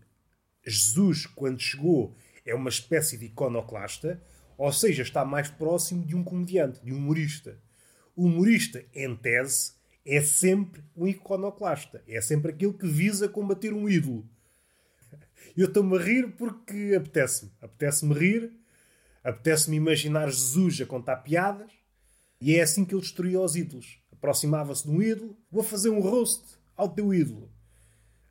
Jesus, 0.66 1.26
quando 1.26 1.60
chegou, 1.60 2.16
é 2.46 2.56
uma 2.56 2.70
espécie 2.70 3.18
de 3.18 3.26
iconoclasta, 3.26 4.22
ou 4.58 4.72
seja, 4.72 5.04
está 5.04 5.24
mais 5.24 5.50
próximo 5.50 6.06
de 6.06 6.16
um 6.16 6.24
comediante, 6.24 6.84
de 6.84 6.92
um 6.92 6.98
humorista. 6.98 7.60
O 8.16 8.26
humorista, 8.26 8.84
em 8.94 9.16
tese, 9.16 9.74
é 10.08 10.22
sempre 10.22 10.82
um 10.96 11.06
iconoclasta. 11.06 12.02
É 12.08 12.22
sempre 12.22 12.52
aquele 12.52 12.72
que 12.72 12.88
visa 12.88 13.28
combater 13.28 13.74
um 13.74 13.90
ídolo. 13.90 14.26
Eu 15.56 15.68
estou-me 15.68 15.98
a 15.98 16.02
rir 16.02 16.32
porque 16.38 16.94
apetece-me. 16.96 17.52
Apetece-me 17.62 18.14
rir, 18.14 18.54
apetece-me 19.22 19.76
imaginar 19.76 20.30
Jesus 20.30 20.80
a 20.80 20.86
contar 20.86 21.18
piadas, 21.18 21.72
e 22.40 22.56
é 22.56 22.62
assim 22.62 22.86
que 22.86 22.94
ele 22.94 23.02
destruía 23.02 23.42
os 23.42 23.58
ídolos. 23.58 24.00
Aproximava-se 24.12 24.84
de 24.84 24.92
um 24.92 25.02
ídolo, 25.02 25.38
vou 25.52 25.64
fazer 25.64 25.90
um 25.90 26.00
roast 26.00 26.58
ao 26.76 26.88
teu 26.88 27.14
ídolo. 27.14 27.52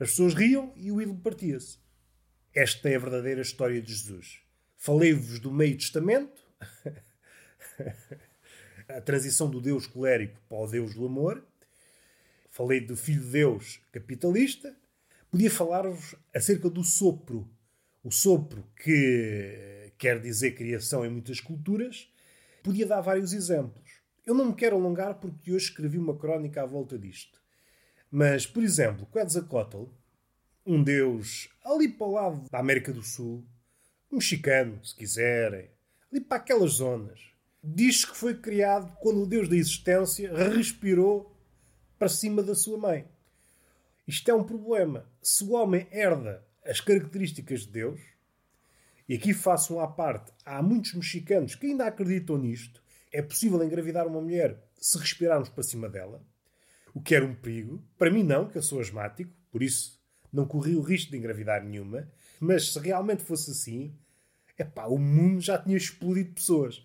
As 0.01 0.11
pessoas 0.11 0.33
riam 0.33 0.73
e 0.77 0.91
o 0.91 1.03
ídolo 1.03 1.19
partia-se. 1.19 1.79
Esta 2.55 2.89
é 2.89 2.97
a 2.97 2.99
verdadeira 2.99 3.43
história 3.43 3.83
de 3.83 3.93
Jesus. 3.93 4.41
Falei-vos 4.77 5.41
do 5.41 5.53
Meio 5.53 5.77
Testamento, 5.77 6.41
a 8.89 9.01
transição 9.01 9.51
do 9.51 9.61
Deus 9.61 9.87
colérico 9.87 10.41
para 10.49 10.59
o 10.59 10.67
Deus 10.67 10.95
do 10.95 11.05
amor. 11.05 11.45
Falei 12.57 12.81
do 12.81 12.97
Filho 12.97 13.21
de 13.21 13.33
Deus 13.33 13.81
capitalista. 13.93 14.75
Podia 15.31 15.51
falar-vos 15.51 16.15
acerca 16.35 16.71
do 16.71 16.83
sopro. 16.83 17.47
O 18.03 18.11
sopro 18.11 18.67
que 18.83 19.93
quer 19.99 20.19
dizer 20.19 20.53
criação 20.53 21.05
em 21.05 21.11
muitas 21.11 21.39
culturas. 21.39 22.11
Podia 22.63 22.87
dar 22.87 23.03
vários 23.03 23.35
exemplos. 23.35 24.01
Eu 24.25 24.33
não 24.33 24.47
me 24.47 24.55
quero 24.55 24.75
alongar 24.75 25.17
porque 25.17 25.53
hoje 25.53 25.67
escrevi 25.67 25.99
uma 25.99 26.17
crónica 26.17 26.63
à 26.63 26.65
volta 26.65 26.99
disto. 26.99 27.39
Mas, 28.11 28.47
por 28.47 28.63
exemplo, 28.63 29.07
Quetzalcoatl, 29.13 29.85
um 30.65 30.83
deus 30.83 31.51
ali 31.63 31.91
para 31.91 32.07
o 32.07 32.13
lado 32.13 32.49
da 32.51 32.59
América 32.59 32.91
do 32.91 33.03
Sul, 33.03 33.45
mexicano, 34.11 34.83
se 34.83 34.97
quiserem, 34.97 35.69
ali 36.11 36.23
para 36.23 36.39
aquelas 36.39 36.73
zonas, 36.73 37.21
diz 37.63 38.07
que 38.07 38.17
foi 38.17 38.35
criado 38.35 38.97
quando 39.03 39.23
o 39.23 39.27
deus 39.27 39.47
da 39.47 39.57
existência 39.57 40.35
respirou 40.35 41.36
para 41.99 42.09
cima 42.09 42.43
da 42.43 42.55
sua 42.55 42.79
mãe. 42.79 43.07
Isto 44.07 44.31
é 44.31 44.35
um 44.35 44.45
problema. 44.45 45.05
Se 45.21 45.43
o 45.45 45.53
homem 45.53 45.87
herda 45.91 46.45
as 46.65 46.81
características 46.81 47.61
de 47.61 47.69
Deus, 47.69 48.01
e 49.09 49.15
aqui 49.15 49.33
faço 49.33 49.79
à 49.81 49.89
parte, 49.89 50.33
há 50.45 50.63
muitos 50.63 50.95
mexicanos 50.95 51.55
que 51.55 51.67
ainda 51.67 51.87
acreditam 51.87 52.39
nisto, 52.39 52.83
é 53.13 53.23
possível 53.23 53.63
engravidar 53.63 54.07
uma 54.07 54.21
mulher 54.21 54.63
se 54.79 54.99
respirarmos 54.99 55.49
para 55.49 55.63
cima 55.63 55.89
dela, 55.89 56.23
o 56.93 57.01
que 57.01 57.15
era 57.15 57.25
um 57.25 57.35
perigo. 57.35 57.83
Para 57.97 58.11
mim, 58.11 58.23
não, 58.23 58.49
que 58.49 58.59
eu 58.59 58.63
sou 58.63 58.81
asmático, 58.81 59.33
por 59.51 59.63
isso 59.63 60.01
não 60.33 60.47
corri 60.47 60.77
o 60.77 60.83
risco 60.83 61.11
de 61.11 61.17
engravidar 61.17 61.65
nenhuma. 61.65 62.11
Mas 62.39 62.73
se 62.73 62.79
realmente 62.79 63.23
fosse 63.23 63.51
assim, 63.51 63.97
epá, 64.59 64.87
o 64.87 64.99
mundo 64.99 65.41
já 65.41 65.59
tinha 65.59 65.77
explodido 65.77 66.35
pessoas. 66.35 66.85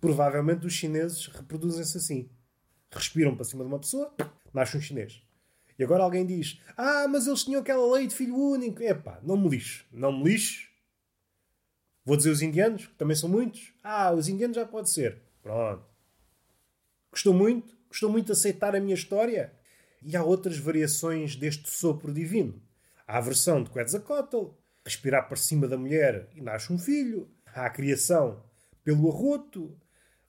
Provavelmente 0.00 0.66
os 0.66 0.72
chineses 0.72 1.26
reproduzem-se 1.26 1.96
assim. 1.96 2.30
Respiram 2.90 3.36
para 3.36 3.44
cima 3.44 3.62
de 3.62 3.68
uma 3.68 3.78
pessoa, 3.78 4.12
nasce 4.52 4.76
um 4.76 4.80
chinês. 4.80 5.22
E 5.78 5.84
agora 5.84 6.02
alguém 6.02 6.26
diz: 6.26 6.60
Ah, 6.76 7.06
mas 7.08 7.26
eles 7.26 7.44
tinham 7.44 7.60
aquela 7.60 7.90
lei 7.94 8.06
de 8.06 8.14
filho 8.14 8.36
único. 8.36 8.82
Epá, 8.82 9.18
não 9.22 9.36
me 9.36 9.48
lixo. 9.48 9.86
Não 9.90 10.12
me 10.12 10.24
lixo. 10.24 10.68
Vou 12.04 12.16
dizer 12.16 12.30
os 12.30 12.42
indianos, 12.42 12.86
que 12.86 12.94
também 12.94 13.16
são 13.16 13.28
muitos. 13.28 13.72
Ah, 13.82 14.12
os 14.12 14.28
indianos 14.28 14.56
já 14.56 14.66
pode 14.66 14.90
ser. 14.90 15.22
Pronto. 15.42 15.84
Gostou 17.10 17.32
muito? 17.32 17.76
Gostou 17.88 18.10
muito 18.10 18.26
de 18.26 18.32
aceitar 18.32 18.76
a 18.76 18.80
minha 18.80 18.94
história? 18.94 19.52
E 20.02 20.16
há 20.16 20.22
outras 20.22 20.58
variações 20.58 21.36
deste 21.36 21.68
sopro 21.68 22.12
divino. 22.12 22.60
Há 23.06 23.18
a 23.18 23.20
versão 23.20 23.62
de 23.62 23.70
Quetzalcoatl, 23.70 24.46
respirar 24.84 25.28
para 25.28 25.36
cima 25.36 25.66
da 25.66 25.76
mulher 25.76 26.28
e 26.34 26.40
nasce 26.40 26.72
um 26.72 26.78
filho. 26.78 27.28
Há 27.46 27.66
a 27.66 27.70
criação 27.70 28.42
pelo 28.84 29.10
arroto, 29.10 29.76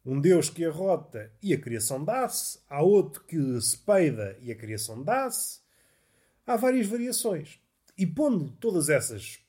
um 0.05 0.19
Deus 0.19 0.49
que 0.49 0.65
arrota 0.65 1.31
e 1.41 1.53
a 1.53 1.59
criação 1.59 2.03
dá-se. 2.03 2.59
Há 2.67 2.81
outro 2.81 3.23
que 3.23 3.61
se 3.61 3.77
peida 3.77 4.37
e 4.41 4.51
a 4.51 4.55
criação 4.55 5.03
dá-se. 5.03 5.59
Há 6.45 6.55
várias 6.55 6.87
variações. 6.87 7.59
E 7.97 8.05
pondo 8.05 8.51
todas 8.59 8.89
essas 8.89 9.39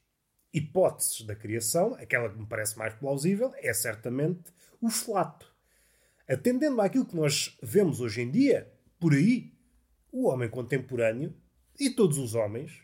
hipóteses 0.52 1.22
da 1.22 1.34
criação, 1.34 1.94
aquela 1.94 2.28
que 2.28 2.38
me 2.38 2.46
parece 2.46 2.76
mais 2.76 2.94
plausível 2.94 3.52
é 3.56 3.72
certamente 3.72 4.52
o 4.80 4.90
flato. 4.90 5.50
Atendendo 6.28 6.80
àquilo 6.80 7.06
que 7.06 7.16
nós 7.16 7.56
vemos 7.62 8.00
hoje 8.00 8.20
em 8.20 8.30
dia, 8.30 8.70
por 9.00 9.14
aí, 9.14 9.52
o 10.10 10.28
homem 10.28 10.48
contemporâneo 10.48 11.34
e 11.80 11.88
todos 11.88 12.18
os 12.18 12.34
homens 12.34 12.82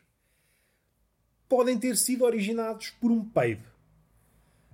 podem 1.48 1.78
ter 1.78 1.96
sido 1.96 2.24
originados 2.24 2.90
por 2.90 3.11
um 3.11 3.24
peido. 3.24 3.68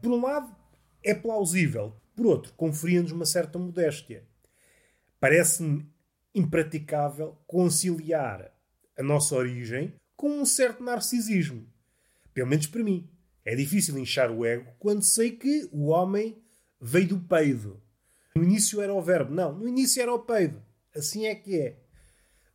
Por 0.01 0.13
um 0.13 0.23
lado, 0.23 0.55
é 1.03 1.15
plausível, 1.15 1.95
por 2.15 2.27
outro, 2.27 2.53
conferia-nos 2.55 3.13
uma 3.13 3.27
certa 3.27 3.59
modéstia. 3.59 4.27
Parece-me 5.19 5.93
impraticável 6.35 7.39
conciliar 7.47 8.53
a 8.97 9.03
nossa 9.03 9.35
origem 9.35 9.95
com 10.17 10.29
um 10.41 10.47
certo 10.47 10.83
narcisismo. 10.83 11.67
Pelo 12.33 12.49
menos 12.49 12.67
para 12.67 12.83
mim. 12.83 13.11
É 13.45 13.55
difícil 13.55 13.99
inchar 13.99 14.31
o 14.31 14.45
ego 14.45 14.73
quando 14.79 15.03
sei 15.03 15.33
que 15.33 15.69
o 15.71 15.89
homem 15.89 16.43
veio 16.81 17.09
do 17.09 17.21
peido. 17.21 17.83
No 18.35 18.43
início 18.43 18.81
era 18.81 18.93
o 18.93 19.03
verbo. 19.03 19.35
Não, 19.35 19.53
no 19.53 19.69
início 19.69 20.01
era 20.01 20.13
o 20.13 20.21
peido. 20.21 20.63
Assim 20.95 21.27
é 21.27 21.35
que 21.35 21.61
é. 21.61 21.79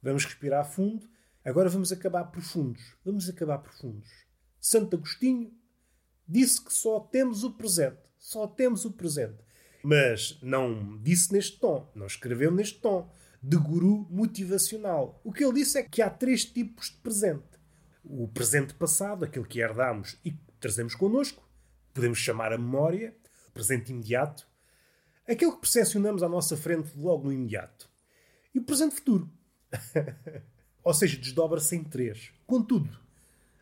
Vamos 0.02 0.26
respirar 0.26 0.70
fundo. 0.70 1.08
Agora 1.46 1.70
vamos 1.70 1.92
acabar 1.92 2.26
profundos. 2.26 2.96
Vamos 3.06 3.30
acabar 3.30 3.60
profundos. 3.60 4.10
Santo 4.60 4.96
Agostinho 4.96 5.54
disse 6.28 6.64
que 6.64 6.74
só 6.74 7.00
temos 7.00 7.44
o 7.44 7.52
presente. 7.52 8.00
Só 8.18 8.48
temos 8.48 8.84
o 8.84 8.92
presente. 8.92 9.49
Mas 9.84 10.38
não 10.42 10.98
disse 11.02 11.32
neste 11.32 11.60
tom. 11.60 11.90
Não 11.96 12.06
escreveu 12.06 12.52
neste 12.52 12.80
tom. 12.80 13.12
De 13.42 13.58
guru 13.58 14.06
motivacional. 14.10 15.22
O 15.24 15.32
que 15.32 15.44
ele 15.44 15.54
disse 15.54 15.78
é 15.78 15.84
que 15.84 16.02
há 16.02 16.10
três 16.10 16.46
tipos 16.46 16.90
de 16.90 16.98
presente. 16.98 17.48
O 18.04 18.28
presente 18.28 18.74
passado, 18.74 19.24
aquele 19.24 19.46
que 19.46 19.60
herdamos 19.60 20.18
e 20.26 20.34
trazemos 20.60 20.96
connosco. 20.96 21.48
Podemos 21.94 22.18
chamar 22.18 22.52
a 22.52 22.58
memória. 22.58 23.16
O 23.48 23.52
presente 23.52 23.92
imediato 23.92 24.50
Aquele 25.30 25.52
que 25.52 25.60
percepcionamos 25.60 26.24
à 26.24 26.28
nossa 26.28 26.58
frente 26.58 26.92
logo 26.98 27.26
no 27.26 27.32
imediato. 27.32 27.88
E 28.52 28.58
o 28.58 28.64
presente 28.64 28.96
futuro. 28.96 29.30
Ou 30.84 30.92
seja, 30.92 31.20
desdobra-se 31.20 31.76
em 31.76 31.84
três. 31.84 32.32
Contudo, 32.48 32.90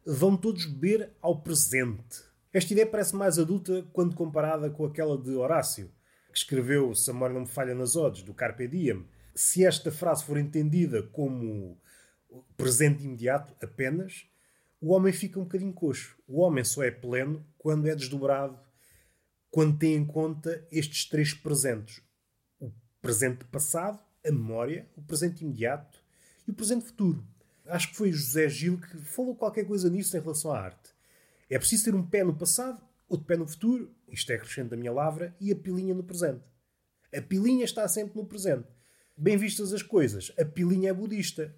vão 0.05 0.37
todos 0.37 0.65
beber 0.65 1.11
ao 1.21 1.41
presente. 1.41 2.23
Esta 2.53 2.71
ideia 2.71 2.87
parece 2.87 3.13
mais 3.17 3.37
adulta 3.37 3.85
quando 3.91 4.15
comparada 4.15 4.69
com 4.69 4.85
aquela 4.85 5.17
de 5.17 5.31
Horácio, 5.31 5.91
que 6.37 6.43
escreveu, 6.43 6.93
se 6.93 7.09
a 7.09 7.13
memória 7.13 7.33
não 7.33 7.41
me 7.41 7.47
falha 7.47 7.73
nas 7.73 7.95
odes, 7.95 8.21
do 8.21 8.33
Carpe 8.33 8.67
Diem. 8.67 9.05
Se 9.33 9.65
esta 9.65 9.91
frase 9.91 10.23
for 10.23 10.37
entendida 10.37 11.01
como 11.01 11.79
presente 12.55 13.03
imediato 13.03 13.55
apenas, 13.63 14.27
o 14.79 14.93
homem 14.93 15.11
fica 15.11 15.39
um 15.39 15.43
bocadinho 15.43 15.73
coxo. 15.73 16.15
O 16.27 16.39
homem 16.41 16.63
só 16.63 16.83
é 16.83 16.91
pleno 16.91 17.45
quando 17.57 17.87
é 17.87 17.95
desdobrado 17.95 18.59
quando 19.49 19.77
tem 19.77 19.95
em 19.95 20.05
conta 20.05 20.65
estes 20.71 21.05
três 21.05 21.33
presentes: 21.33 22.01
o 22.59 22.71
presente 23.01 23.45
passado, 23.45 23.99
a 24.25 24.31
memória, 24.31 24.87
o 24.95 25.01
presente 25.01 25.43
imediato 25.43 25.99
e 26.47 26.51
o 26.51 26.53
presente 26.53 26.85
futuro. 26.85 27.25
Acho 27.65 27.89
que 27.89 27.95
foi 27.95 28.11
José 28.11 28.47
Gil 28.49 28.79
que 28.79 28.97
falou 28.99 29.35
qualquer 29.35 29.65
coisa 29.65 29.89
nisso 29.89 30.15
em 30.15 30.21
relação 30.21 30.51
à 30.51 30.59
arte. 30.59 30.91
É 31.49 31.57
preciso 31.57 31.85
ter 31.85 31.95
um 31.95 32.05
pé 32.05 32.23
no 32.23 32.35
passado, 32.35 32.81
outro 33.07 33.25
pé 33.25 33.37
no 33.37 33.47
futuro, 33.47 33.93
isto 34.07 34.31
é 34.31 34.37
crescente 34.37 34.69
da 34.69 34.77
minha 34.77 34.91
lavra, 34.91 35.35
e 35.39 35.51
a 35.51 35.55
pilinha 35.55 35.93
no 35.93 36.03
presente. 36.03 36.43
A 37.15 37.21
pilinha 37.21 37.65
está 37.65 37.87
sempre 37.87 38.17
no 38.17 38.25
presente. 38.25 38.67
Bem 39.15 39.37
vistas 39.37 39.73
as 39.73 39.81
coisas, 39.81 40.31
a 40.39 40.45
pilinha 40.45 40.89
é 40.89 40.93
budista. 40.93 41.55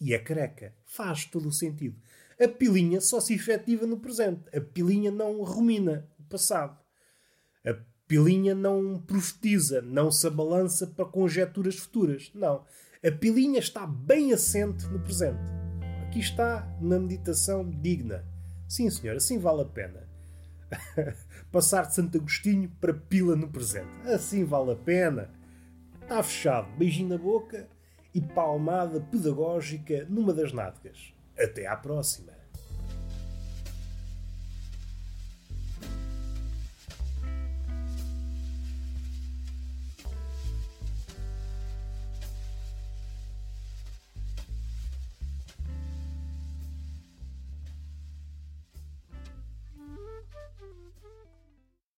E 0.00 0.12
é 0.12 0.18
careca. 0.18 0.74
Faz 0.84 1.24
todo 1.26 1.48
o 1.48 1.52
sentido. 1.52 1.96
A 2.40 2.48
pilinha 2.48 3.00
só 3.00 3.20
se 3.20 3.34
efetiva 3.34 3.86
no 3.86 4.00
presente. 4.00 4.42
A 4.56 4.60
pilinha 4.60 5.12
não 5.12 5.42
rumina 5.44 6.08
o 6.18 6.24
passado. 6.24 6.76
A 7.64 7.72
pilinha 8.08 8.52
não 8.52 9.00
profetiza, 9.00 9.80
não 9.80 10.10
se 10.10 10.26
abalança 10.26 10.88
para 10.88 11.04
conjecturas 11.04 11.76
futuras. 11.76 12.32
Não. 12.34 12.64
A 13.04 13.12
pilinha 13.12 13.60
está 13.60 13.86
bem 13.86 14.32
assente 14.32 14.86
no 14.86 14.98
presente. 14.98 15.38
Aqui 16.04 16.18
está 16.18 16.66
uma 16.80 16.98
meditação 16.98 17.68
digna, 17.70 18.26
Sim, 18.72 18.88
senhor, 18.88 19.16
assim 19.16 19.38
vale 19.38 19.60
a 19.60 19.66
pena. 19.66 20.08
Passar 21.50 21.86
de 21.86 21.94
Santo 21.94 22.18
Agostinho 22.18 22.70
para 22.80 22.94
Pila 22.94 23.36
no 23.36 23.48
presente. 23.48 23.90
Assim 24.06 24.44
vale 24.44 24.72
a 24.72 24.76
pena. 24.76 25.30
Está 26.00 26.22
fechado. 26.22 26.68
Beijinho 26.76 27.10
na 27.10 27.18
boca 27.18 27.68
e 28.14 28.20
palmada 28.20 29.00
pedagógica 29.00 30.06
numa 30.08 30.32
das 30.32 30.52
nádegas. 30.52 31.12
Até 31.38 31.66
à 31.66 31.76
próxima. 31.76 32.31